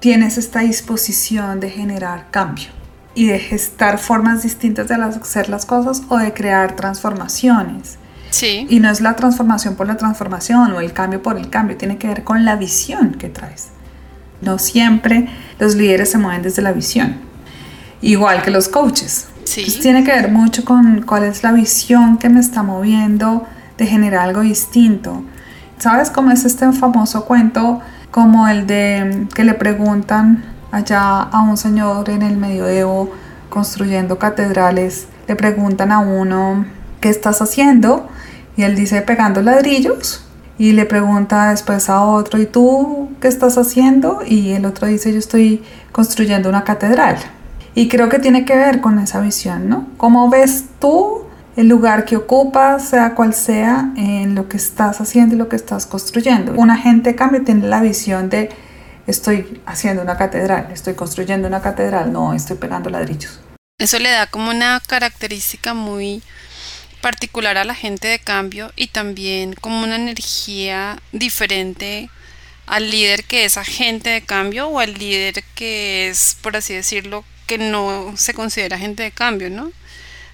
tienes 0.00 0.38
esta 0.38 0.60
disposición 0.60 1.60
de 1.60 1.70
generar 1.70 2.26
cambio 2.30 2.68
y 3.14 3.26
de 3.26 3.38
gestar 3.38 3.98
formas 3.98 4.42
distintas 4.42 4.88
de 4.88 4.94
hacer 4.94 5.48
las 5.48 5.66
cosas 5.66 6.02
o 6.08 6.18
de 6.18 6.32
crear 6.32 6.74
transformaciones. 6.74 7.98
Sí. 8.30 8.66
Y 8.68 8.80
no 8.80 8.90
es 8.90 9.00
la 9.00 9.14
transformación 9.14 9.76
por 9.76 9.86
la 9.86 9.96
transformación 9.96 10.72
o 10.72 10.80
el 10.80 10.92
cambio 10.92 11.22
por 11.22 11.36
el 11.36 11.50
cambio, 11.50 11.76
tiene 11.76 11.98
que 11.98 12.08
ver 12.08 12.24
con 12.24 12.44
la 12.44 12.56
visión 12.56 13.12
que 13.12 13.28
traes. 13.28 13.68
No 14.40 14.58
siempre 14.58 15.28
los 15.58 15.76
líderes 15.76 16.10
se 16.10 16.18
mueven 16.18 16.42
desde 16.42 16.62
la 16.62 16.72
visión, 16.72 17.16
igual 18.00 18.42
que 18.42 18.50
los 18.50 18.68
coaches. 18.68 19.28
Sí. 19.44 19.66
tiene 19.82 20.04
que 20.04 20.12
ver 20.12 20.30
mucho 20.30 20.64
con 20.64 21.02
cuál 21.02 21.24
es 21.24 21.42
la 21.42 21.52
visión 21.52 22.16
que 22.16 22.28
me 22.28 22.40
está 22.40 22.62
moviendo 22.62 23.46
de 23.76 23.86
generar 23.86 24.28
algo 24.28 24.40
distinto. 24.40 25.24
¿Sabes 25.78 26.10
cómo 26.10 26.30
es 26.30 26.44
este 26.44 26.70
famoso 26.72 27.24
cuento 27.24 27.82
como 28.12 28.46
el 28.46 28.68
de 28.68 29.26
que 29.34 29.42
le 29.42 29.54
preguntan 29.54 30.44
allá 30.70 31.22
a 31.22 31.40
un 31.40 31.56
señor 31.56 32.08
en 32.10 32.22
el 32.22 32.36
medioevo 32.36 33.10
construyendo 33.48 34.18
catedrales, 34.18 35.08
le 35.26 35.34
preguntan 35.34 35.90
a 35.90 35.98
uno, 35.98 36.64
¿qué 37.00 37.08
estás 37.08 37.42
haciendo? 37.42 38.08
Y 38.56 38.62
él 38.62 38.76
dice, 38.76 39.02
pegando 39.02 39.42
ladrillos. 39.42 40.24
Y 40.58 40.72
le 40.72 40.84
pregunta 40.84 41.50
después 41.50 41.88
a 41.88 42.02
otro, 42.02 42.38
¿y 42.38 42.46
tú 42.46 43.10
qué 43.20 43.28
estás 43.28 43.56
haciendo? 43.58 44.20
Y 44.24 44.52
el 44.52 44.66
otro 44.66 44.86
dice, 44.86 45.10
yo 45.12 45.18
estoy 45.18 45.64
construyendo 45.90 46.48
una 46.48 46.64
catedral. 46.64 47.16
Y 47.74 47.88
creo 47.88 48.10
que 48.10 48.18
tiene 48.18 48.44
que 48.44 48.54
ver 48.54 48.82
con 48.82 48.98
esa 48.98 49.20
visión, 49.20 49.68
¿no? 49.68 49.86
¿Cómo 49.96 50.28
ves 50.28 50.66
tú 50.78 51.21
el 51.56 51.68
lugar 51.68 52.04
que 52.04 52.16
ocupas, 52.16 52.88
sea 52.88 53.14
cual 53.14 53.34
sea, 53.34 53.92
en 53.96 54.34
lo 54.34 54.48
que 54.48 54.56
estás 54.56 55.00
haciendo 55.00 55.34
y 55.34 55.38
lo 55.38 55.48
que 55.48 55.56
estás 55.56 55.86
construyendo. 55.86 56.52
Un 56.52 56.70
agente 56.70 57.14
cambio 57.14 57.42
tiene 57.42 57.68
la 57.68 57.80
visión 57.80 58.30
de 58.30 58.50
estoy 59.06 59.60
haciendo 59.66 60.02
una 60.02 60.16
catedral, 60.16 60.68
estoy 60.72 60.94
construyendo 60.94 61.48
una 61.48 61.60
catedral, 61.60 62.12
no 62.12 62.34
estoy 62.34 62.56
pegando 62.56 62.90
ladrillos. 62.90 63.40
Eso 63.78 63.98
le 63.98 64.10
da 64.10 64.26
como 64.26 64.50
una 64.50 64.80
característica 64.86 65.74
muy 65.74 66.22
particular 67.00 67.58
a 67.58 67.64
la 67.64 67.74
gente 67.74 68.06
de 68.08 68.20
cambio 68.20 68.72
y 68.76 68.86
también 68.86 69.54
como 69.54 69.82
una 69.82 69.96
energía 69.96 71.00
diferente 71.10 72.08
al 72.66 72.90
líder 72.90 73.24
que 73.24 73.44
es 73.44 73.58
agente 73.58 74.08
de 74.08 74.22
cambio 74.22 74.68
o 74.68 74.78
al 74.78 74.94
líder 74.94 75.42
que 75.54 76.08
es, 76.08 76.36
por 76.40 76.56
así 76.56 76.72
decirlo, 76.74 77.24
que 77.46 77.58
no 77.58 78.14
se 78.16 78.34
considera 78.34 78.76
agente 78.76 79.02
de 79.02 79.10
cambio, 79.10 79.50
¿no? 79.50 79.72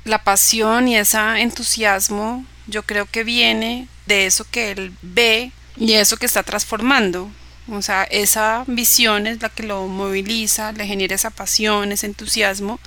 La 0.04 0.22
pasión 0.22 0.88
y 0.88 0.96
ese 0.96 1.18
entusiasmo 1.40 2.44
yo 2.66 2.82
creo 2.82 3.06
que 3.06 3.24
viene 3.24 3.88
de 4.06 4.26
eso 4.26 4.44
que 4.50 4.70
él 4.70 4.92
ve 5.02 5.52
y 5.76 5.94
eso 5.94 6.16
que 6.16 6.26
está 6.26 6.42
transformando. 6.42 7.30
O 7.70 7.82
sea, 7.82 8.04
esa 8.04 8.64
visión 8.66 9.26
es 9.26 9.42
la 9.42 9.50
que 9.50 9.62
lo 9.62 9.86
moviliza, 9.86 10.72
le 10.72 10.86
genera 10.86 11.14
esa 11.14 11.30
pasión, 11.30 11.92
ese 11.92 12.06
entusiasmo 12.06 12.80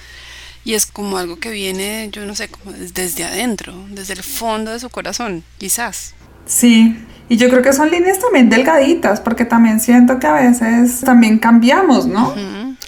y 0.64 0.74
es 0.74 0.86
como 0.86 1.18
algo 1.18 1.40
que 1.40 1.50
viene, 1.50 2.10
yo 2.12 2.26
no 2.26 2.36
sé, 2.36 2.48
como 2.48 2.72
desde 2.72 3.24
adentro, 3.24 3.74
desde 3.90 4.14
el 4.14 4.24
fondo 4.24 4.72
de 4.72 4.80
su 4.80 4.90
corazón, 4.90 5.44
quizás. 5.58 6.14
Sí, 6.46 6.98
y 7.30 7.38
yo 7.38 7.50
creo 7.50 7.62
que 7.62 7.74
son 7.74 7.90
líneas 7.90 8.20
también 8.20 8.50
delgaditas, 8.50 9.22
porque 9.22 9.46
también 9.46 9.80
siento 9.80 10.20
que 10.20 10.28
a 10.28 10.34
veces 10.34 11.02
también 11.02 11.40
cambiamos, 11.40 12.06
¿no? 12.08 12.36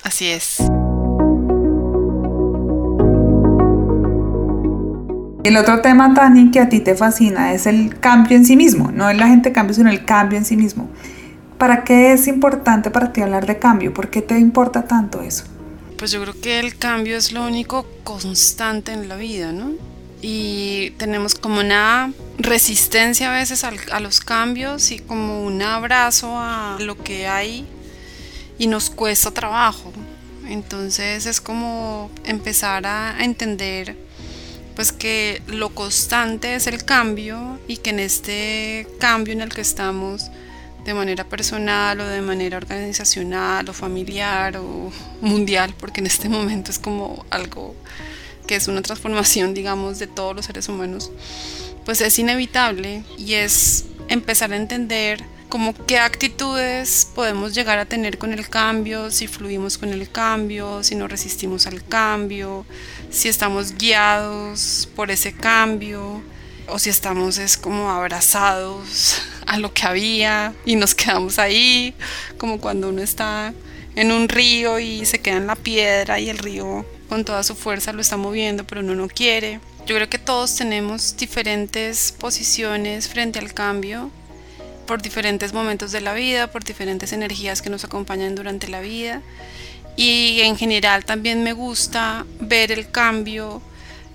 así 0.04 0.28
es. 0.28 0.58
El 5.44 5.58
otro 5.58 5.82
tema, 5.82 6.14
Tani, 6.14 6.52
que 6.52 6.62
a 6.62 6.70
ti 6.70 6.80
te 6.80 6.96
fascina 6.96 7.54
es 7.54 7.66
el 7.66 8.00
cambio 8.00 8.38
en 8.38 8.46
sí 8.46 8.56
mismo, 8.56 8.92
no 8.92 9.10
es 9.10 9.18
la 9.18 9.28
gente 9.28 9.52
cambio, 9.52 9.74
sino 9.74 9.90
el 9.90 10.06
cambio 10.06 10.38
en 10.38 10.46
sí 10.46 10.56
mismo. 10.56 10.90
¿Para 11.58 11.84
qué 11.84 12.14
es 12.14 12.28
importante 12.28 12.92
para 12.92 13.12
ti 13.12 13.22
hablar 13.22 13.46
de 13.46 13.60
cambio? 13.60 13.94
¿Por 13.94 14.10
qué 14.10 14.22
te 14.22 14.40
importa 14.40 14.86
tanto 14.86 15.22
eso? 15.22 15.44
Pues 15.98 16.12
yo 16.12 16.22
creo 16.22 16.40
que 16.40 16.60
el 16.60 16.78
cambio 16.78 17.18
es 17.18 17.34
lo 17.34 17.46
único 17.46 17.86
constante 18.06 18.94
en 18.94 19.10
la 19.10 19.18
vida, 19.18 19.52
¿no? 19.52 19.72
Y 20.22 20.92
tenemos 20.92 21.36
como 21.36 21.60
una 21.60 22.14
resistencia 22.38 23.30
a 23.30 23.36
veces 23.36 23.66
a 23.66 24.00
los 24.00 24.22
cambios 24.22 24.92
y 24.92 25.00
como 25.00 25.44
un 25.44 25.62
abrazo 25.62 26.40
a 26.40 26.78
lo 26.80 26.98
que 26.98 27.28
hay 27.28 27.66
y 28.58 28.68
nos 28.68 28.90
cuesta 28.90 29.32
trabajo. 29.32 29.92
Entonces 30.48 31.26
es 31.26 31.42
como 31.42 32.12
empezar 32.24 32.86
a 32.86 33.22
entender 33.22 33.98
pues 34.76 34.92
que 34.92 35.42
lo 35.48 35.70
constante 35.70 36.56
es 36.56 36.68
el 36.68 36.84
cambio 36.84 37.60
y 37.68 37.78
que 37.78 37.92
en 37.92 38.00
este 38.00 38.88
cambio 39.00 39.34
en 39.34 39.42
el 39.42 39.50
que 39.50 39.62
estamos 39.62 40.32
de 40.86 40.94
manera 40.94 41.24
personal 41.24 42.00
o 42.00 42.08
de 42.08 42.22
manera 42.22 42.58
organizacional 42.58 43.70
o 43.70 43.74
familiar 43.74 44.58
o 44.58 44.92
mundial, 45.22 45.74
porque 45.80 46.02
en 46.02 46.08
este 46.08 46.28
momento 46.30 46.72
es 46.72 46.80
como 46.80 47.26
algo 47.30 47.76
que 48.48 48.56
es 48.56 48.68
una 48.68 48.82
transformación, 48.82 49.54
digamos, 49.54 50.00
de 50.00 50.08
todos 50.08 50.36
los 50.36 50.46
seres 50.46 50.68
humanos, 50.68 51.12
pues 51.86 52.02
es 52.02 52.20
inevitable 52.20 53.04
y 53.18 53.36
es 53.36 53.86
empezar 54.10 54.52
a 54.52 54.58
entender 54.58 55.24
como 55.54 55.76
qué 55.86 56.00
actitudes 56.00 57.08
podemos 57.14 57.54
llegar 57.54 57.78
a 57.78 57.86
tener 57.86 58.18
con 58.18 58.34
el 58.34 58.50
cambio, 58.50 59.12
si 59.12 59.28
fluimos 59.28 59.78
con 59.78 59.90
el 59.90 60.10
cambio, 60.10 60.84
si 60.84 60.96
no 60.96 61.08
resistimos 61.08 61.68
al 61.68 61.86
cambio, 61.86 62.66
si 63.12 63.30
estamos 63.30 63.78
guiados 63.78 64.90
por 64.96 65.12
ese 65.12 65.32
cambio 65.32 66.24
o 66.68 66.80
si 66.80 66.90
estamos 66.90 67.38
es 67.38 67.56
como 67.56 67.92
abrazados 67.92 69.22
a 69.46 69.60
lo 69.60 69.72
que 69.76 69.86
había 69.86 70.56
y 70.66 70.76
nos 70.76 70.96
quedamos 70.96 71.38
ahí, 71.38 71.94
como 72.40 72.60
cuando 72.60 72.90
uno 72.90 73.04
está 73.04 73.54
en 73.96 74.12
un 74.12 74.30
río 74.30 74.80
y 74.80 75.06
se 75.06 75.22
queda 75.22 75.38
en 75.38 75.46
la 75.46 75.56
piedra 75.56 76.20
y 76.20 76.32
el 76.32 76.40
río 76.40 76.84
con 77.10 77.26
toda 77.26 77.44
su 77.44 77.54
fuerza 77.54 77.94
lo 77.94 78.02
está 78.02 78.18
moviendo, 78.18 78.64
pero 78.64 78.82
uno 78.82 78.96
no 78.96 79.08
quiere. 79.08 79.60
Yo 79.86 79.94
creo 79.94 80.10
que 80.10 80.18
todos 80.18 80.56
tenemos 80.56 81.16
diferentes 81.16 82.12
posiciones 82.12 83.08
frente 83.08 83.38
al 83.38 83.54
cambio 83.54 84.10
por 84.86 85.02
diferentes 85.02 85.54
momentos 85.54 85.92
de 85.92 86.02
la 86.02 86.14
vida, 86.14 86.52
por 86.52 86.64
diferentes 86.64 87.14
energías 87.14 87.62
que 87.62 87.70
nos 87.70 87.84
acompañan 87.84 88.36
durante 88.36 88.68
la 88.68 88.82
vida. 88.82 89.22
Y 89.96 90.42
en 90.42 90.58
general 90.58 91.06
también 91.06 91.44
me 91.44 91.54
gusta 91.54 92.26
ver 92.40 92.72
el 92.72 92.90
cambio, 92.90 93.62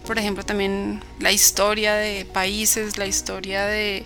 por 0.07 0.19
ejemplo, 0.19 0.45
también 0.45 1.03
la 1.21 1.33
historia 1.33 1.95
de 1.95 2.25
países, 2.25 2.99
la 2.99 3.07
historia 3.07 3.65
de 3.67 4.05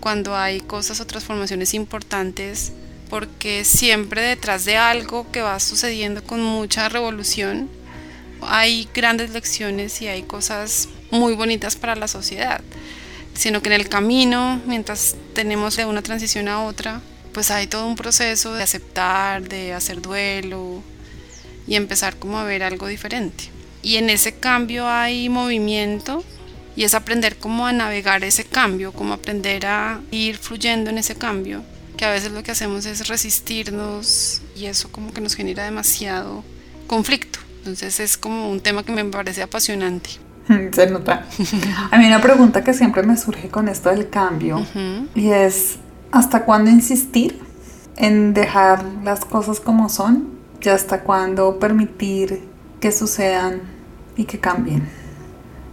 cuando 0.00 0.36
hay 0.36 0.60
cosas 0.60 1.00
o 1.00 1.06
transformaciones 1.06 1.74
importantes, 1.74 2.72
porque 3.08 3.64
siempre 3.64 4.20
detrás 4.20 4.64
de 4.64 4.76
algo 4.76 5.30
que 5.32 5.40
va 5.42 5.58
sucediendo 5.60 6.22
con 6.22 6.42
mucha 6.42 6.88
revolución, 6.88 7.68
hay 8.42 8.88
grandes 8.94 9.30
lecciones 9.30 10.00
y 10.02 10.08
hay 10.08 10.22
cosas 10.22 10.88
muy 11.10 11.34
bonitas 11.34 11.74
para 11.74 11.96
la 11.96 12.06
sociedad 12.06 12.60
sino 13.38 13.62
que 13.62 13.68
en 13.68 13.74
el 13.74 13.88
camino, 13.88 14.60
mientras 14.66 15.14
tenemos 15.32 15.76
de 15.76 15.84
una 15.84 16.02
transición 16.02 16.48
a 16.48 16.64
otra, 16.64 17.00
pues 17.32 17.52
hay 17.52 17.68
todo 17.68 17.86
un 17.86 17.94
proceso 17.94 18.52
de 18.52 18.64
aceptar, 18.64 19.48
de 19.48 19.72
hacer 19.72 20.02
duelo 20.02 20.82
y 21.64 21.76
empezar 21.76 22.16
como 22.16 22.40
a 22.40 22.44
ver 22.44 22.64
algo 22.64 22.88
diferente. 22.88 23.44
Y 23.80 23.94
en 23.94 24.10
ese 24.10 24.34
cambio 24.34 24.88
hay 24.88 25.28
movimiento 25.28 26.24
y 26.74 26.82
es 26.82 26.94
aprender 26.94 27.36
cómo 27.36 27.64
a 27.68 27.72
navegar 27.72 28.24
ese 28.24 28.42
cambio, 28.42 28.90
cómo 28.92 29.14
aprender 29.14 29.66
a 29.66 30.00
ir 30.10 30.36
fluyendo 30.36 30.90
en 30.90 30.98
ese 30.98 31.14
cambio, 31.14 31.62
que 31.96 32.06
a 32.06 32.10
veces 32.10 32.32
lo 32.32 32.42
que 32.42 32.50
hacemos 32.50 32.86
es 32.86 33.06
resistirnos 33.06 34.42
y 34.56 34.66
eso 34.66 34.90
como 34.90 35.12
que 35.12 35.20
nos 35.20 35.36
genera 35.36 35.64
demasiado 35.64 36.42
conflicto. 36.88 37.38
Entonces 37.58 38.00
es 38.00 38.18
como 38.18 38.50
un 38.50 38.60
tema 38.60 38.82
que 38.82 38.90
me 38.90 39.04
parece 39.04 39.42
apasionante. 39.42 40.10
Se 40.72 40.90
nota. 40.90 41.26
A 41.90 41.98
mí 41.98 42.06
una 42.06 42.20
pregunta 42.20 42.64
que 42.64 42.72
siempre 42.72 43.02
me 43.02 43.16
surge 43.16 43.48
con 43.48 43.68
esto 43.68 43.90
del 43.90 44.08
cambio 44.08 44.64
y 45.14 45.30
es, 45.30 45.76
¿hasta 46.12 46.44
cuándo 46.44 46.70
insistir 46.70 47.40
en 47.96 48.34
dejar 48.34 48.84
las 49.04 49.24
cosas 49.24 49.60
como 49.60 49.88
son? 49.88 50.38
¿Y 50.60 50.68
hasta 50.68 51.02
cuándo 51.02 51.58
permitir 51.58 52.42
que 52.80 52.92
sucedan 52.92 53.60
y 54.16 54.24
que 54.24 54.40
cambien? 54.40 54.88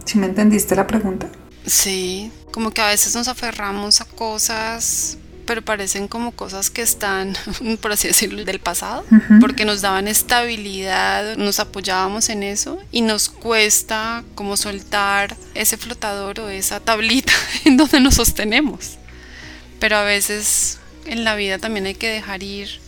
¿Sí 0.04 0.18
me 0.18 0.26
entendiste 0.26 0.76
la 0.76 0.86
pregunta? 0.86 1.28
Sí, 1.64 2.30
como 2.52 2.70
que 2.70 2.80
a 2.80 2.86
veces 2.86 3.14
nos 3.14 3.26
aferramos 3.26 4.00
a 4.00 4.04
cosas 4.04 5.18
pero 5.46 5.62
parecen 5.62 6.08
como 6.08 6.32
cosas 6.32 6.70
que 6.70 6.82
están, 6.82 7.34
por 7.80 7.92
así 7.92 8.08
decirlo, 8.08 8.44
del 8.44 8.58
pasado, 8.58 9.04
porque 9.40 9.64
nos 9.64 9.80
daban 9.80 10.08
estabilidad, 10.08 11.36
nos 11.36 11.60
apoyábamos 11.60 12.28
en 12.28 12.42
eso 12.42 12.78
y 12.90 13.00
nos 13.00 13.28
cuesta 13.28 14.24
como 14.34 14.56
soltar 14.56 15.36
ese 15.54 15.76
flotador 15.76 16.40
o 16.40 16.48
esa 16.48 16.80
tablita 16.80 17.32
en 17.64 17.76
donde 17.76 18.00
nos 18.00 18.16
sostenemos. 18.16 18.98
Pero 19.78 19.96
a 19.96 20.02
veces 20.02 20.78
en 21.06 21.24
la 21.24 21.36
vida 21.36 21.58
también 21.58 21.86
hay 21.86 21.94
que 21.94 22.10
dejar 22.10 22.42
ir 22.42 22.80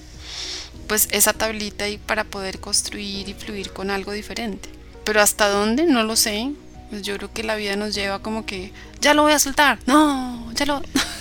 pues 0.89 1.09
esa 1.13 1.33
tablita 1.35 1.89
y 1.89 1.99
para 1.99 2.25
poder 2.25 2.59
construir 2.61 3.29
y 3.29 3.35
fluir 3.35 3.73
con 3.73 3.91
algo 3.91 4.13
diferente. 4.13 4.69
Pero 5.05 5.21
hasta 5.21 5.49
dónde 5.49 5.85
no 5.85 6.03
lo 6.03 6.17
sé. 6.17 6.51
Pues 6.91 7.03
yo 7.03 7.17
creo 7.17 7.31
que 7.33 7.43
la 7.43 7.55
vida 7.55 7.77
nos 7.77 7.95
lleva 7.95 8.21
como 8.21 8.47
que 8.47 8.73
ya 9.01 9.13
lo 9.13 9.23
voy 9.23 9.33
a 9.33 9.39
soltar. 9.39 9.79
No, 9.87 10.51
ya 10.55 10.65
lo 10.65 10.83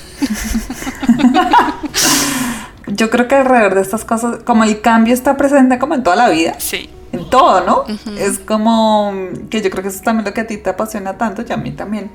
Yo 2.87 3.09
creo 3.09 3.27
que 3.27 3.35
alrededor 3.35 3.75
de 3.75 3.81
estas 3.81 4.05
cosas, 4.05 4.43
como 4.43 4.63
el 4.63 4.81
cambio 4.81 5.13
está 5.13 5.35
presente 5.35 5.77
como 5.77 5.93
en 5.93 6.03
toda 6.03 6.15
la 6.15 6.29
vida. 6.29 6.55
Sí. 6.57 6.89
En 7.11 7.29
todo, 7.29 7.63
¿no? 7.65 7.83
Es 8.17 8.39
como 8.39 9.13
que 9.49 9.61
yo 9.61 9.69
creo 9.69 9.83
que 9.83 9.89
eso 9.89 9.97
es 9.97 10.03
también 10.03 10.25
lo 10.25 10.33
que 10.33 10.41
a 10.41 10.47
ti 10.47 10.57
te 10.57 10.69
apasiona 10.69 11.17
tanto 11.17 11.43
y 11.47 11.51
a 11.51 11.57
mí 11.57 11.71
también. 11.71 12.09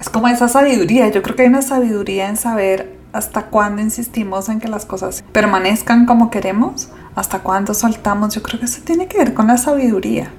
Es 0.00 0.08
como 0.08 0.28
esa 0.28 0.48
sabiduría. 0.48 1.08
Yo 1.08 1.22
creo 1.22 1.36
que 1.36 1.42
hay 1.42 1.48
una 1.48 1.62
sabiduría 1.62 2.28
en 2.28 2.36
saber 2.36 2.96
hasta 3.12 3.46
cuándo 3.46 3.82
insistimos 3.82 4.48
en 4.48 4.58
que 4.58 4.68
las 4.68 4.86
cosas 4.86 5.22
permanezcan 5.32 6.06
como 6.06 6.30
queremos, 6.30 6.88
hasta 7.14 7.40
cuándo 7.40 7.74
soltamos. 7.74 8.34
Yo 8.34 8.42
creo 8.42 8.58
que 8.58 8.66
eso 8.66 8.80
tiene 8.84 9.06
que 9.06 9.18
ver 9.18 9.34
con 9.34 9.46
la 9.46 9.58
sabiduría. 9.58 10.30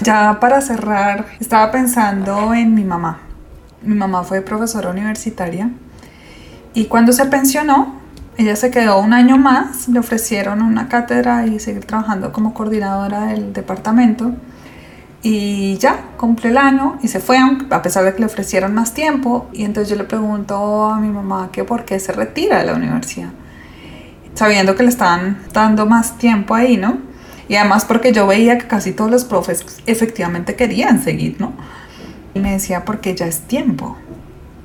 Ya 0.00 0.38
para 0.40 0.60
cerrar, 0.60 1.26
estaba 1.40 1.70
pensando 1.70 2.54
en 2.54 2.74
mi 2.74 2.84
mamá. 2.84 3.20
Mi 3.82 3.94
mamá 3.94 4.24
fue 4.24 4.40
profesora 4.40 4.90
universitaria 4.90 5.70
y 6.76 6.84
cuando 6.84 7.12
se 7.12 7.24
pensionó, 7.24 7.94
ella 8.36 8.54
se 8.54 8.70
quedó 8.70 9.00
un 9.00 9.14
año 9.14 9.38
más, 9.38 9.88
le 9.88 9.98
ofrecieron 9.98 10.60
una 10.60 10.90
cátedra 10.90 11.46
y 11.46 11.58
seguir 11.58 11.86
trabajando 11.86 12.32
como 12.32 12.52
coordinadora 12.52 13.28
del 13.28 13.54
departamento. 13.54 14.32
Y 15.22 15.78
ya, 15.78 16.10
cumple 16.18 16.50
el 16.50 16.58
año 16.58 16.98
y 17.02 17.08
se 17.08 17.18
fue, 17.18 17.38
a 17.70 17.80
pesar 17.80 18.04
de 18.04 18.12
que 18.12 18.20
le 18.20 18.26
ofrecieron 18.26 18.74
más 18.74 18.92
tiempo. 18.92 19.48
Y 19.54 19.64
entonces 19.64 19.88
yo 19.88 19.96
le 19.96 20.04
pregunto 20.04 20.90
a 20.90 21.00
mi 21.00 21.08
mamá 21.08 21.48
que 21.50 21.64
por 21.64 21.86
qué 21.86 21.98
se 21.98 22.12
retira 22.12 22.58
de 22.58 22.66
la 22.66 22.74
universidad, 22.74 23.30
sabiendo 24.34 24.76
que 24.76 24.82
le 24.82 24.90
estaban 24.90 25.38
dando 25.54 25.86
más 25.86 26.18
tiempo 26.18 26.54
ahí, 26.54 26.76
¿no? 26.76 26.98
Y 27.48 27.54
además 27.54 27.86
porque 27.86 28.12
yo 28.12 28.26
veía 28.26 28.58
que 28.58 28.66
casi 28.66 28.92
todos 28.92 29.10
los 29.10 29.24
profes 29.24 29.64
efectivamente 29.86 30.56
querían 30.56 31.02
seguir, 31.02 31.36
¿no? 31.38 31.54
Y 32.34 32.40
me 32.40 32.52
decía, 32.52 32.84
porque 32.84 33.14
ya 33.14 33.24
es 33.24 33.40
tiempo 33.40 33.96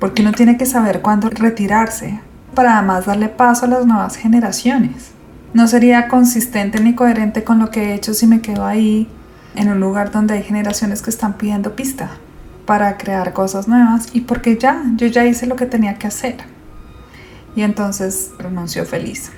porque 0.02 0.22
uno 0.22 0.32
tiene 0.32 0.56
que 0.56 0.66
saber 0.66 1.00
cuándo 1.00 1.30
retirarse 1.30 2.18
para 2.56 2.76
además 2.76 3.06
darle 3.06 3.28
paso 3.28 3.66
a 3.66 3.68
las 3.68 3.86
nuevas 3.86 4.16
generaciones. 4.16 5.12
No 5.54 5.68
sería 5.68 6.08
consistente 6.08 6.80
ni 6.80 6.96
coherente 6.96 7.44
con 7.44 7.60
lo 7.60 7.70
que 7.70 7.84
he 7.84 7.94
hecho 7.94 8.12
si 8.12 8.26
me 8.26 8.40
quedo 8.40 8.66
ahí 8.66 9.06
en 9.54 9.70
un 9.70 9.78
lugar 9.78 10.10
donde 10.10 10.34
hay 10.34 10.42
generaciones 10.42 11.02
que 11.02 11.10
están 11.10 11.34
pidiendo 11.34 11.76
pista 11.76 12.10
para 12.66 12.98
crear 12.98 13.32
cosas 13.32 13.68
nuevas 13.68 14.08
y 14.12 14.22
porque 14.22 14.58
ya, 14.58 14.82
yo 14.96 15.06
ya 15.06 15.24
hice 15.24 15.46
lo 15.46 15.54
que 15.54 15.66
tenía 15.66 15.94
que 16.00 16.08
hacer. 16.08 16.34
Y 17.54 17.62
entonces 17.62 18.32
renunció 18.40 18.84
feliz. 18.84 19.30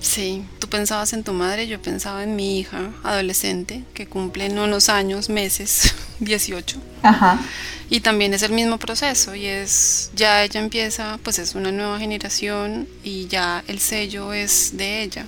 Sí, 0.00 0.44
tú 0.58 0.66
pensabas 0.66 1.12
en 1.12 1.22
tu 1.22 1.34
madre, 1.34 1.68
yo 1.68 1.80
pensaba 1.80 2.24
en 2.24 2.34
mi 2.34 2.58
hija 2.58 2.90
adolescente 3.04 3.84
que 3.94 4.08
cumple 4.08 4.46
en 4.46 4.58
unos 4.58 4.88
años, 4.88 5.30
meses, 5.30 5.94
18. 6.20 6.78
Ajá. 7.02 7.38
Y 7.90 8.00
también 8.00 8.32
es 8.32 8.42
el 8.42 8.52
mismo 8.52 8.78
proceso 8.78 9.34
y 9.34 9.46
es, 9.46 10.10
ya 10.14 10.42
ella 10.42 10.60
empieza, 10.60 11.18
pues 11.22 11.38
es 11.38 11.54
una 11.54 11.72
nueva 11.72 11.98
generación 11.98 12.88
y 13.04 13.26
ya 13.26 13.62
el 13.68 13.80
sello 13.80 14.32
es 14.32 14.76
de 14.76 15.02
ella. 15.02 15.26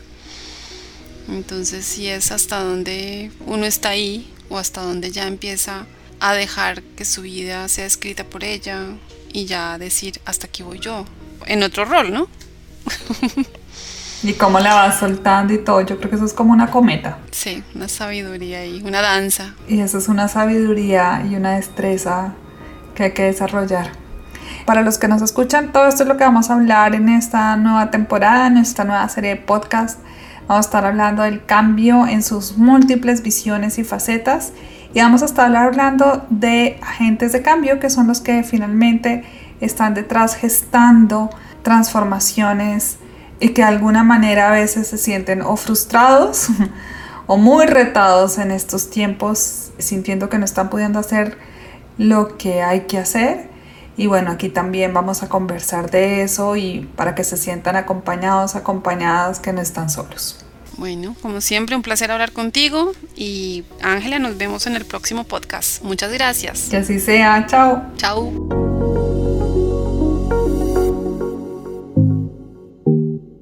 Entonces 1.28 1.84
si 1.84 2.08
es 2.08 2.32
hasta 2.32 2.62
donde 2.62 3.30
uno 3.46 3.66
está 3.66 3.90
ahí 3.90 4.32
o 4.48 4.58
hasta 4.58 4.82
donde 4.82 5.10
ya 5.10 5.26
empieza 5.26 5.86
a 6.20 6.34
dejar 6.34 6.82
que 6.82 7.04
su 7.04 7.22
vida 7.22 7.68
sea 7.68 7.86
escrita 7.86 8.24
por 8.24 8.44
ella 8.44 8.80
y 9.32 9.46
ya 9.46 9.76
decir 9.78 10.20
hasta 10.24 10.46
aquí 10.46 10.62
voy 10.62 10.78
yo, 10.78 11.04
en 11.46 11.62
otro 11.62 11.84
rol, 11.84 12.12
¿no? 12.12 12.28
Y 14.24 14.32
cómo 14.32 14.58
la 14.58 14.74
vas 14.74 15.00
soltando 15.00 15.52
y 15.52 15.58
todo, 15.58 15.82
yo 15.82 15.98
creo 15.98 16.08
que 16.08 16.16
eso 16.16 16.24
es 16.24 16.32
como 16.32 16.54
una 16.54 16.70
cometa. 16.70 17.18
Sí, 17.30 17.62
una 17.74 17.88
sabiduría 17.88 18.64
y 18.64 18.82
una 18.82 19.02
danza. 19.02 19.52
Y 19.68 19.80
eso 19.80 19.98
es 19.98 20.08
una 20.08 20.28
sabiduría 20.28 21.22
y 21.30 21.36
una 21.36 21.56
destreza 21.56 22.32
que 22.94 23.02
hay 23.02 23.12
que 23.12 23.24
desarrollar. 23.24 23.90
Para 24.64 24.80
los 24.80 24.96
que 24.96 25.08
nos 25.08 25.20
escuchan, 25.20 25.72
todo 25.72 25.86
esto 25.88 26.04
es 26.04 26.08
lo 26.08 26.16
que 26.16 26.24
vamos 26.24 26.48
a 26.48 26.54
hablar 26.54 26.94
en 26.94 27.10
esta 27.10 27.54
nueva 27.56 27.90
temporada, 27.90 28.46
en 28.46 28.56
esta 28.56 28.84
nueva 28.84 29.06
serie 29.10 29.30
de 29.34 29.36
podcast. 29.36 30.00
Vamos 30.48 30.64
a 30.64 30.68
estar 30.68 30.86
hablando 30.86 31.22
del 31.22 31.44
cambio 31.44 32.06
en 32.06 32.22
sus 32.22 32.56
múltiples 32.56 33.22
visiones 33.22 33.78
y 33.78 33.84
facetas. 33.84 34.54
Y 34.94 35.00
vamos 35.00 35.20
a 35.20 35.26
estar 35.26 35.54
hablando 35.54 36.24
de 36.30 36.78
agentes 36.80 37.32
de 37.32 37.42
cambio, 37.42 37.78
que 37.78 37.90
son 37.90 38.06
los 38.06 38.22
que 38.22 38.42
finalmente 38.42 39.22
están 39.60 39.92
detrás 39.92 40.34
gestando 40.34 41.28
transformaciones 41.62 42.96
y 43.44 43.50
que 43.50 43.60
de 43.60 43.68
alguna 43.68 44.04
manera 44.04 44.48
a 44.48 44.52
veces 44.52 44.88
se 44.88 44.96
sienten 44.96 45.42
o 45.42 45.58
frustrados 45.58 46.46
o 47.26 47.36
muy 47.36 47.66
retados 47.66 48.38
en 48.38 48.50
estos 48.50 48.88
tiempos, 48.88 49.70
sintiendo 49.76 50.30
que 50.30 50.38
no 50.38 50.46
están 50.46 50.70
pudiendo 50.70 50.98
hacer 50.98 51.36
lo 51.98 52.38
que 52.38 52.62
hay 52.62 52.86
que 52.86 52.96
hacer. 52.96 53.50
Y 53.98 54.06
bueno, 54.06 54.30
aquí 54.30 54.48
también 54.48 54.94
vamos 54.94 55.22
a 55.22 55.28
conversar 55.28 55.90
de 55.90 56.22
eso 56.22 56.56
y 56.56 56.88
para 56.96 57.14
que 57.14 57.22
se 57.22 57.36
sientan 57.36 57.76
acompañados, 57.76 58.56
acompañadas, 58.56 59.40
que 59.40 59.52
no 59.52 59.60
están 59.60 59.90
solos. 59.90 60.42
Bueno, 60.78 61.14
como 61.20 61.42
siempre, 61.42 61.76
un 61.76 61.82
placer 61.82 62.10
hablar 62.12 62.32
contigo 62.32 62.92
y 63.14 63.64
Ángela, 63.82 64.18
nos 64.18 64.38
vemos 64.38 64.66
en 64.66 64.74
el 64.74 64.86
próximo 64.86 65.24
podcast. 65.24 65.82
Muchas 65.82 66.10
gracias. 66.14 66.68
Que 66.70 66.78
así 66.78 66.98
sea, 66.98 67.44
chao. 67.46 67.82
Chao. 67.98 68.63